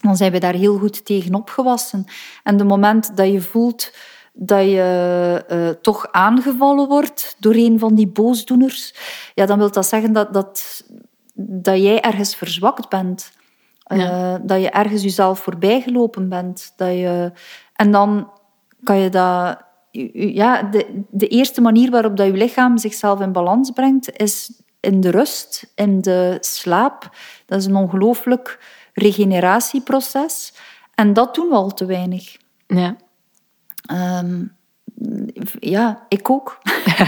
[0.00, 2.04] dan zijn we daar heel goed tegen opgewassen.
[2.42, 3.92] En de moment dat je voelt
[4.32, 8.94] dat je uh, toch aangevallen wordt door een van die boosdoeners,
[9.34, 10.84] ja, dan wil dat zeggen dat, dat,
[11.34, 13.30] dat jij ergens verzwakt bent.
[13.88, 16.72] Eh, dat je ergens jezelf voorbijgelopen bent.
[16.76, 17.32] Dat je,
[17.74, 18.30] en dan
[18.82, 19.66] kan je dat...
[20.12, 25.00] Ja, de, de eerste manier waarop dat je lichaam zichzelf in balans brengt, is in
[25.00, 27.16] de rust, in de slaap.
[27.46, 28.58] Dat is een ongelooflijk
[28.92, 30.52] regeneratieproces.
[30.94, 32.36] En dat doen we al te weinig.
[32.66, 32.96] Ja.
[33.86, 34.44] Ehm,
[35.60, 36.58] ja, ik ook.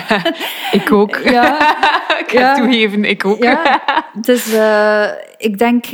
[0.81, 1.17] ik ook.
[1.17, 1.55] Ja.
[2.23, 2.55] ik ga ja.
[2.55, 3.43] toegeven, ik ook.
[3.43, 3.83] ja.
[4.21, 5.85] Dus uh, ik denk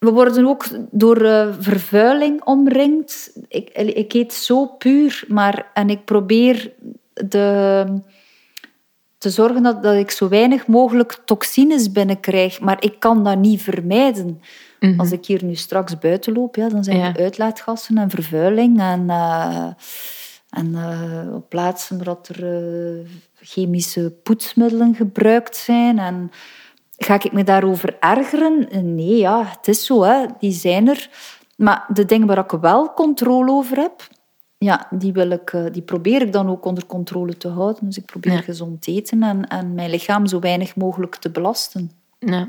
[0.00, 3.32] we worden ook door uh, vervuiling omringd.
[3.48, 6.72] Ik, ik eet zo puur, maar, en ik probeer
[7.12, 7.84] de,
[9.18, 12.60] te zorgen dat, dat ik zo weinig mogelijk toxines binnenkrijg.
[12.60, 14.40] Maar ik kan dat niet vermijden.
[14.80, 15.00] Mhm.
[15.00, 17.14] Als ik hier nu straks buiten loop, ja, dan zijn Ja.
[17.14, 18.80] er uitlaatgassen en vervuiling.
[18.80, 19.66] En, eh,
[20.50, 23.06] en eh, op plaatsen waar dat er eh,
[23.40, 25.98] chemische poetsmiddelen gebruikt zijn.
[25.98, 26.30] En
[27.04, 28.68] ga ik me daarover ergeren?
[28.94, 30.26] Nee, ja, het is zo, hè.
[30.38, 31.10] die zijn er.
[31.56, 34.08] Maar de dingen waar ik wel controle over heb,
[34.58, 37.84] ja, die, wil ik, eh, die probeer ik dan ook onder controle te houden.
[37.86, 38.40] Dus ik probeer Ja.
[38.40, 41.90] gezond te eten en, en mijn lichaam zo weinig mogelijk te belasten.
[42.18, 42.48] Ja.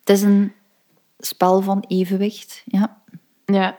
[0.00, 0.52] Het is een
[1.18, 3.00] spel van evenwicht, ja.
[3.44, 3.76] Ja,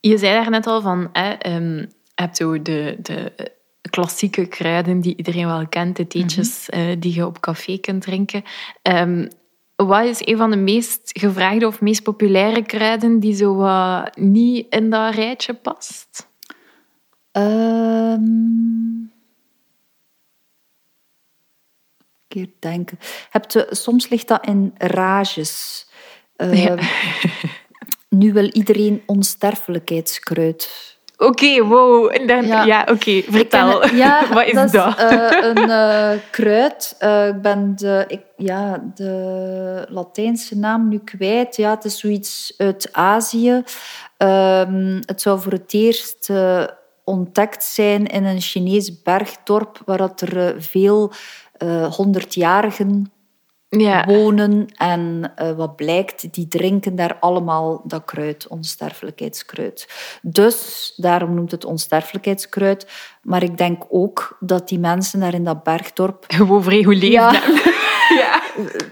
[0.00, 3.32] je zei daar net al van, hè, ehm, je hebt zo de, de
[3.90, 6.80] klassieke kruiden die iedereen wel kent, de theetjes Mhm.
[6.80, 8.42] eh, die je op café kunt drinken.
[8.82, 9.28] Ehm,
[9.76, 13.64] wat is een van de meest gevraagde of meest populaire kruiden die zo
[14.14, 16.28] niet in dat rijtje past?
[17.32, 18.58] Ehm
[22.28, 22.98] keer denken.
[23.30, 25.86] Hebt u, soms ligt dat in rages.
[26.36, 26.76] Ehm, Ja.
[28.08, 30.98] Nu wil iedereen onsterfelijkheidskruid.
[31.22, 32.10] Oké, wow.
[32.14, 32.80] En dan, ja, Ja.
[32.90, 33.82] oké, vertel.
[33.82, 34.72] Ik ken- ja, wat is dat?
[34.72, 34.98] dat?
[34.98, 36.94] Is, eh, een eh, kruid.
[36.98, 41.56] Eh, ik ben de, ik, ja, de Latijnse naam nu kwijt.
[41.56, 43.62] Ja, het is zoiets uit Azië.
[44.16, 46.30] Ehm, het zou voor het eerst
[47.04, 51.12] ontdekt zijn in een Chinees bergdorp waar dat er veel
[51.96, 53.12] honderdjarigen
[53.70, 54.04] ja.
[54.06, 54.66] wonen.
[54.76, 59.88] En eh, wat blijkt, die drinken daar allemaal dat kruid, onsterfelijkheidskruid.
[60.22, 62.86] Dus daarom noemt het onsterfelijkheidskruid.
[63.22, 67.10] Maar ik denk ook dat die mensen daar in dat bergdorp Gewoon vrij goed leven.
[67.10, 67.42] Ja.
[68.22, 68.42] ja.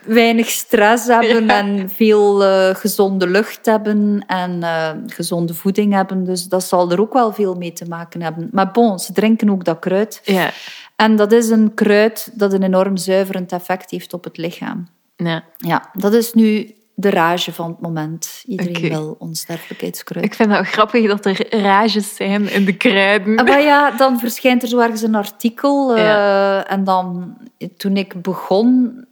[0.05, 1.59] weinig stress hebben Ja.
[1.59, 6.25] en veel eh, gezonde lucht hebben en eh, gezonde voeding hebben.
[6.25, 8.49] Dus dat zal er ook wel veel mee te maken hebben.
[8.53, 10.21] Maar bon, ze drinken ook dat kruid.
[10.25, 10.51] Ja.
[10.99, 14.89] En dat is een kruid dat een enorm zuiverend effect heeft op het lichaam.
[15.17, 15.45] ja.
[15.57, 18.43] Ja, dat is nu de rage van het moment.
[18.47, 20.25] Iedereen wil onsterfelijkheidskruid.
[20.25, 23.39] Ik vind het grappig dat er rages zijn in de kruiden.
[23.39, 25.97] Ah, Maar ja, dan verschijnt er zo ergens een artikel.
[25.97, 26.73] eh.
[26.73, 27.37] En dan,
[27.77, 29.05] toen ik begon,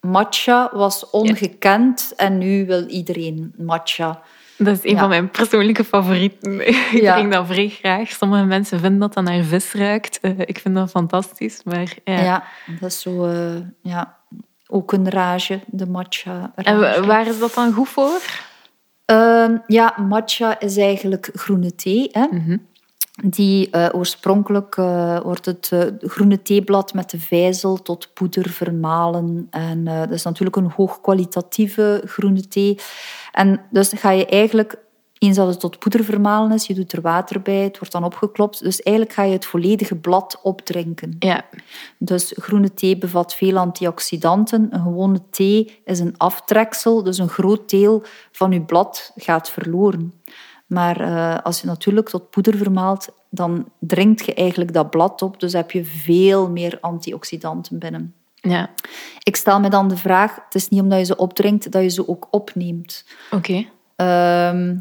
[0.00, 2.12] matcha was ongekend.
[2.16, 4.22] En nu wil iedereen matcha.
[4.58, 4.98] Dat is een Ja.
[4.98, 6.66] van mijn persoonlijke favorieten.
[6.68, 7.14] Ik Ja.
[7.14, 8.08] drink dat vrij graag.
[8.10, 10.18] Sommige mensen vinden dat dat naar vis ruikt.
[10.20, 11.60] Eh, Ik vind dat fantastisch.
[11.64, 12.20] Maar ja.
[12.22, 12.44] Ja,
[12.80, 13.24] dat is zo...
[13.24, 14.16] eh, ja,
[14.66, 17.06] ook een rage, de matcha En rage.
[17.06, 18.20] waar is dat dan goed voor?
[19.04, 22.08] Ehm, ja, matcha is eigenlijk groene thee.
[22.12, 22.26] Hè?
[22.30, 22.56] Mhm.
[23.24, 24.74] Die eh, oorspronkelijk
[25.22, 29.46] wordt het groene theeblad met de vijzel tot poeder vermalen.
[29.50, 32.78] En dat is natuurlijk een hoogkwalitatieve groene thee.
[33.34, 34.78] En dus ga je eigenlijk,
[35.18, 38.04] eens dat het tot poeder vermalen is, je doet er water bij, het wordt dan
[38.04, 38.62] opgeklopt.
[38.62, 41.16] Dus eigenlijk ga je het volledige blad opdrinken.
[41.18, 41.44] Ja.
[41.98, 44.66] Dus groene thee bevat veel antioxidanten.
[44.70, 50.14] Een gewone thee is een aftreksel, dus een groot deel van je blad gaat verloren.
[50.66, 55.40] Maar eh, als je natuurlijk tot poeder vermaalt, dan drinkt je eigenlijk dat blad op.
[55.40, 58.14] Dus heb je veel meer antioxidanten binnen.
[58.44, 58.70] Ja.
[59.22, 61.88] Ik stel me dan de vraag, het is niet omdat je ze opdrinkt, dat je
[61.88, 63.04] ze ook opneemt.
[63.30, 63.66] Oké.
[63.96, 64.72] Ehm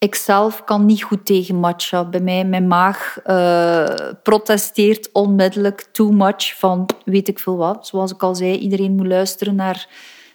[0.00, 2.04] ik zelf kan niet goed tegen matcha.
[2.04, 7.86] Bij mij, mijn maag eh, protesteert onmiddellijk too much van weet ik veel wat.
[7.86, 9.88] Zoals ik al zei, iedereen moet luisteren naar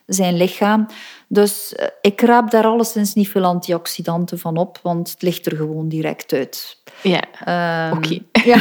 [0.05, 0.85] zijn lichaam.
[1.27, 5.55] Dus eh, ik raap daar alleszins niet veel antioxidanten van op, want het ligt er
[5.55, 6.81] gewoon direct uit.
[7.03, 7.21] Ja.
[7.45, 8.19] Ehm, Oké.
[8.51, 8.57] Ja.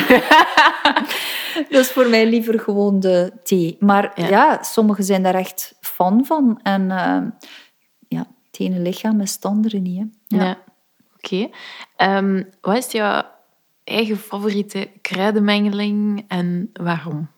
[1.79, 3.77] dus voor mij liever gewoon de thee.
[3.81, 4.29] Maar Ja.
[4.29, 6.61] ja, sommigen zijn daar echt fan van.
[6.63, 7.23] En eh,
[8.09, 10.07] ja, het ene lichaam is het andere niet.
[10.29, 10.45] Hè.
[10.45, 10.59] Ja.
[11.17, 11.49] Oké.
[11.97, 13.23] Ehm, wat is jouw
[13.85, 17.29] eigen favoriete kruidenmengeling en waarom?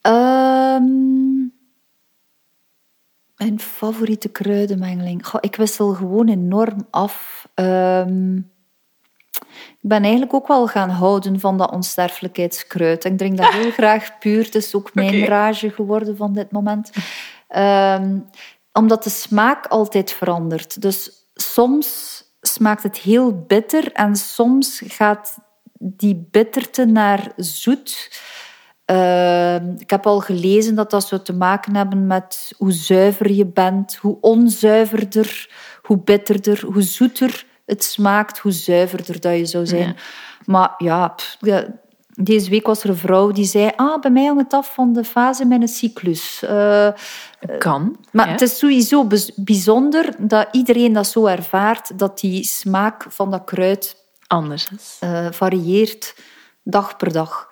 [0.00, 1.17] Ehm,
[3.38, 5.26] mijn favoriete kruidenmengeling.
[5.26, 7.48] Goh, ik wissel gewoon enorm af.
[7.54, 8.36] Ehm,
[9.80, 13.04] ik ben eigenlijk ook wel gaan houden van dat onsterfelijkheidskruid.
[13.04, 14.44] Ik drink dat heel graag puur.
[14.44, 16.90] Het is ook mijn rage geworden van dit moment.
[17.48, 18.18] Ehm,
[18.72, 20.82] omdat de smaak altijd verandert.
[20.82, 25.38] Dus soms smaakt het heel bitter en soms gaat
[25.78, 28.20] die bitterte naar zoet.
[28.88, 33.46] Ehm, ik heb al gelezen dat dat zou te maken hebben met hoe zuiver je
[33.46, 35.50] bent, hoe onzuiverder,
[35.82, 39.86] hoe bitterder, hoe zoeter het smaakt, hoe zuiverder dat je zou zijn.
[39.86, 39.94] Ja.
[40.44, 41.64] Maar ja, pff, ja,
[42.08, 44.92] deze week was er een vrouw die zei: Ah, bij mij hangt het af van
[44.92, 46.42] de fase in mijn cyclus.
[46.42, 46.88] Eh,
[47.58, 47.96] Kan.
[48.12, 48.32] maar ja.
[48.32, 53.96] het is sowieso bijzonder dat iedereen dat zo ervaart, dat die smaak van dat kruid
[54.26, 54.96] anders is.
[55.00, 56.14] eh, varieert
[56.62, 57.48] dag per dag.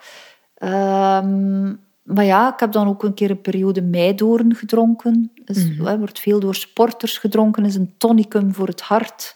[0.56, 5.32] Ehm, maar ja, ik heb dan ook een keer een periode meidoorn gedronken.
[5.44, 9.34] Dus, mm wordt veel door sporters gedronken, is een tonicum voor het hart.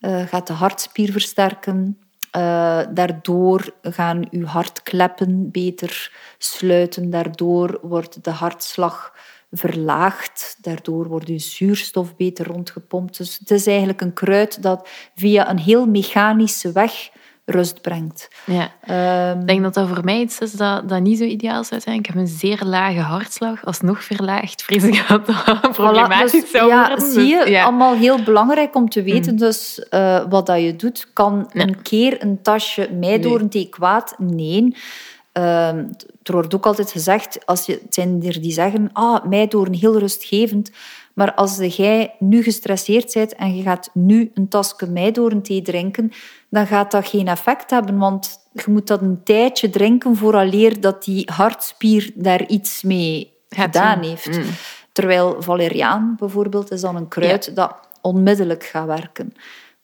[0.00, 1.98] Uh, gaat de hartspier versterken.
[2.36, 7.10] Uh, daardoor gaan uw hartkleppen beter sluiten.
[7.10, 9.14] Daardoor wordt de hartslag
[9.50, 10.56] verlaagd.
[10.60, 13.16] Daardoor wordt uw zuurstof beter rondgepompt.
[13.16, 17.10] Dus het is eigenlijk een kruid dat via een heel mechanische weg
[17.44, 18.28] rust brengt.
[18.46, 18.70] Ja.
[18.80, 21.80] Ehm, ik denk dat dat voor mij iets is dat, dat niet zo ideaal zou
[21.80, 21.98] zijn.
[21.98, 23.64] Ik heb een zeer lage hartslag.
[23.64, 27.10] Alsnog verlaagd, vrees ik dat dat problematisch dus, zou ja, worden.
[27.10, 29.32] Zie je, dus, allemaal heel belangrijk om te weten.
[29.32, 29.38] Mm.
[29.38, 34.14] Dus uh, wat dat je doet, kan een keer een tasje meidoornthee kwaad?
[34.18, 34.76] Nee.
[35.38, 35.68] Uh,
[36.22, 39.98] er wordt ook altijd gezegd, als je, het zijn er die zeggen, ah, meidoorn heel
[39.98, 40.70] rustgevend.
[41.14, 46.12] Maar als jij nu gestresseerd bent en je gaat nu een tasje meidoornthee drinken,
[46.48, 51.04] dan gaat dat geen effect hebben, want je moet dat een tijdje drinken vooraleer dat
[51.04, 54.38] die hartspier daar iets mee gedaan heeft.
[54.38, 54.44] Mm.
[54.92, 59.34] Terwijl valeriaan bijvoorbeeld is dan een kruid dat onmiddellijk gaat werken.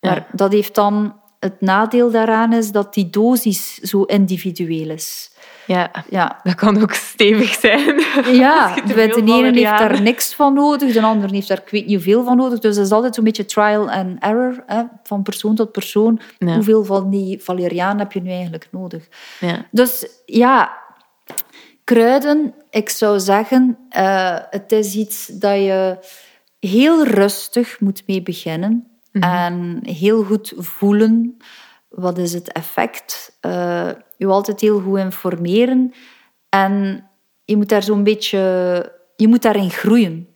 [0.01, 5.30] Maar dat heeft dan het nadeel daaraan is dat die dosis zo individueel is.
[5.71, 6.41] Ja, ja.
[6.43, 8.01] dat kan ook stevig zijn.
[8.43, 11.95] Ja, de, ene heeft daar niks van nodig, de ander heeft daar ik weet niet
[11.95, 12.59] hoeveel van nodig.
[12.59, 16.21] Dus dat is altijd zo'n beetje trial and error, hè, van persoon tot persoon.
[16.39, 19.09] Hoeveel van die valeriaan heb je nu eigenlijk nodig?
[19.41, 19.67] Ja.
[19.71, 20.79] Dus ja,
[21.85, 25.99] kruiden, ik zou zeggen, uh, het is iets dat je
[26.61, 28.87] heel rustig moet mee beginnen.
[29.13, 29.25] Mhm.
[29.25, 31.37] En heel goed voelen
[31.91, 33.39] wat is het effect.
[33.47, 35.93] Uh, je altijd heel goed informeren.
[36.49, 37.05] En
[37.45, 38.39] je moet daar zo'n beetje...
[39.17, 40.29] Je moet daarin groeien.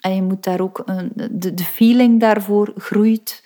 [0.00, 0.82] En je moet daar ook...
[0.84, 3.44] Een, de, de feeling daarvoor groeit.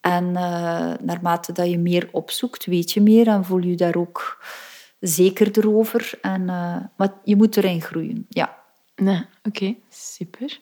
[0.00, 4.44] En uh, naarmate dat je meer opzoekt, weet je meer en voel je daar ook
[5.00, 6.18] zekerder over.
[6.20, 8.62] En, uh, maar je moet erin groeien, ja.
[8.96, 10.60] Nee, Oké, super.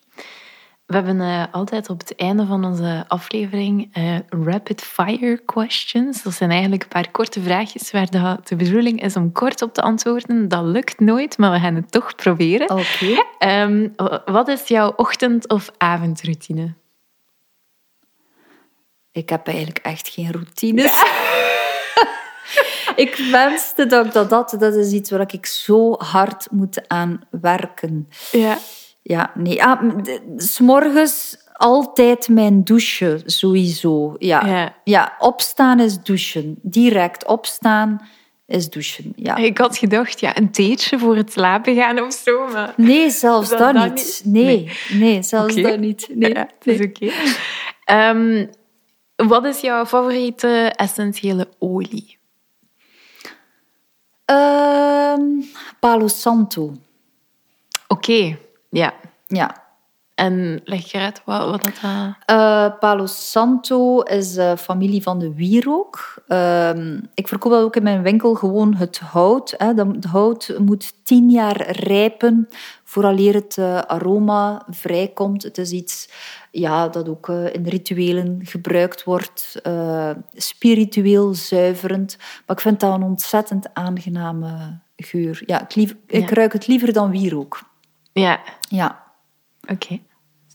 [0.87, 6.23] We hebben uh, altijd op het einde van onze aflevering uh, rapid fire questions.
[6.23, 9.75] Dat zijn eigenlijk een paar korte vraagjes waar de, de bedoeling is om kort op
[9.75, 10.49] te antwoorden.
[10.49, 12.71] Dat lukt nooit, maar we gaan het toch proberen.
[12.71, 12.83] Oké.
[13.39, 13.63] Okay.
[13.63, 16.75] Um, ehm, wat is jouw ochtend- of avondroutine?
[19.13, 20.85] Ik heb eigenlijk echt geen routines.
[20.85, 21.07] Ja.
[23.05, 24.57] ik wenste dat ik dat had.
[24.59, 28.09] Dat is iets waar ik zo hard moet aan werken.
[28.33, 28.59] Ja.
[29.03, 29.65] Ja, nee.
[29.65, 29.83] Ah,
[30.59, 34.15] morgens altijd mijn douche, sowieso.
[34.19, 34.47] Ja.
[34.47, 34.75] ja.
[34.85, 35.17] Ja.
[35.19, 36.59] opstaan is douchen.
[36.63, 38.09] Direct opstaan
[38.47, 39.13] is douchen.
[39.17, 39.37] Ja.
[39.37, 42.49] Ik had gedacht, ja, een theetje voor het slapen gaan of zo.
[42.49, 42.75] Maar...
[42.77, 44.23] Nee, zelfs dat, niet.
[44.25, 46.09] Nee, nee, zelfs dat niet.
[46.15, 47.11] Nee, ja, is oké.
[47.85, 48.47] Ehm,
[49.17, 52.19] wat is jouw favoriete essentiële olie?
[54.27, 55.45] Um,
[55.81, 56.73] Palo Santo.
[57.89, 58.39] Oké.
[58.73, 58.95] Ja.
[59.27, 59.61] Ja.
[60.15, 61.73] En leg je uit wat, wat dat...
[61.83, 66.23] Uh, Palo Santo is uh, familie van de wierook.
[66.29, 66.71] Uh,
[67.15, 69.55] ik verkoop dat ook in mijn winkel gewoon het hout.
[69.57, 69.67] Hè.
[69.67, 72.49] Het hout moet tien jaar rijpen
[72.85, 75.43] vooraleer het aroma vrijkomt.
[75.43, 76.09] Het is iets
[76.51, 79.63] ja, dat ook in rituelen gebruikt wordt.
[80.35, 82.17] spiritueel zuiverend.
[82.47, 85.43] Maar ik vind dat een ontzettend aangename geur.
[85.47, 87.71] Ja, ik, lief, ik ruik het liever dan wierook.
[88.13, 88.41] Ja.
[88.69, 89.03] Ja.
[89.69, 90.01] Oké.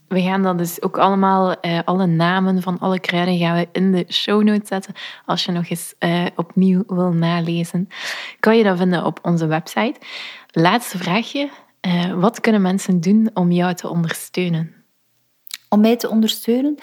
[0.08, 3.92] We gaan dan dus ook allemaal, uh, alle namen van alle kruiden gaan we in
[3.92, 4.94] de show notes zetten.
[5.26, 7.88] Als je nog eens uh, opnieuw wil nalezen,
[8.40, 10.00] kan je dat vinden op onze website.
[10.50, 11.50] Laatste vraagje.
[11.86, 14.74] Uh, wat kunnen mensen doen om jou te ondersteunen?
[15.68, 16.78] Om mij te ondersteunen?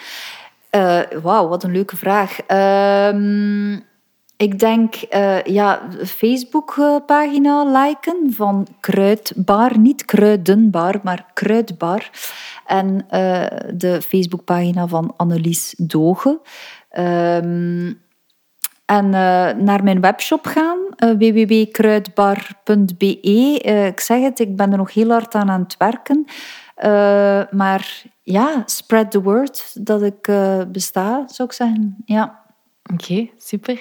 [1.22, 2.38] Wauw, wat een leuke vraag.
[2.40, 3.78] Ehm
[4.36, 9.78] ik denk, uh, ja, Facebookpagina liken van Kruidbar.
[9.78, 12.10] Niet Kruidenbar, maar Kruidbar.
[12.66, 16.40] En uh, de Facebookpagina van Annelies Doge.
[16.98, 18.04] Um,
[18.84, 19.12] en uh,
[19.52, 23.20] naar mijn webshop gaan, www.kruidbar.be.
[23.86, 26.24] ik zeg het, ik ben er nog heel hard aan aan het werken.
[27.50, 30.22] maar ja, spread the word dat ik
[30.72, 31.96] besta, zou ik zeggen.
[32.04, 32.44] Ja.
[32.92, 33.80] Oké, super.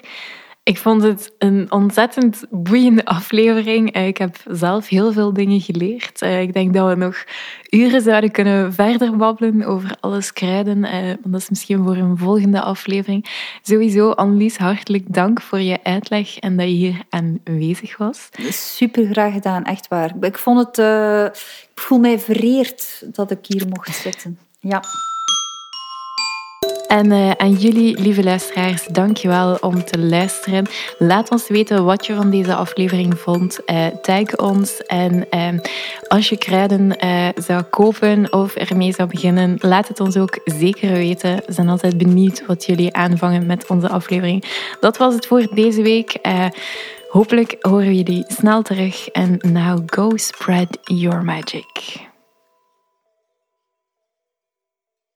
[0.66, 3.92] Ik vond het een ontzettend boeiende aflevering.
[3.92, 6.22] Eh, ik heb zelf heel veel dingen geleerd.
[6.22, 7.24] Eh, ik denk dat we nog
[7.70, 10.84] uren zouden kunnen verder babbelen over alles kruiden.
[10.84, 13.26] Eh, dat is misschien voor een volgende aflevering.
[13.62, 18.30] Sowieso, Annelies, hartelijk dank voor je uitleg en dat je hier aanwezig was.
[18.50, 20.14] Super graag gedaan, echt waar.
[20.22, 20.78] Ik vond het...
[21.72, 24.40] ik voel mij vereerd dat ik hier mocht zitten.
[24.60, 24.82] Ja.
[26.88, 30.66] En aan jullie, lieve luisteraars, dankjewel om te luisteren.
[30.98, 33.60] Laat ons weten wat je van deze aflevering vond.
[33.66, 35.60] Uh, tag ons en uh,
[36.08, 36.98] als je kruiden
[37.36, 41.42] zou kopen of ermee zou beginnen, laat het ons ook zeker weten.
[41.46, 44.44] We zijn altijd benieuwd wat jullie aanvangen met onze aflevering.
[44.80, 46.18] Dat was het voor deze week.
[47.10, 49.10] hopelijk horen we jullie snel terug.
[49.10, 52.14] En now go spread your magic.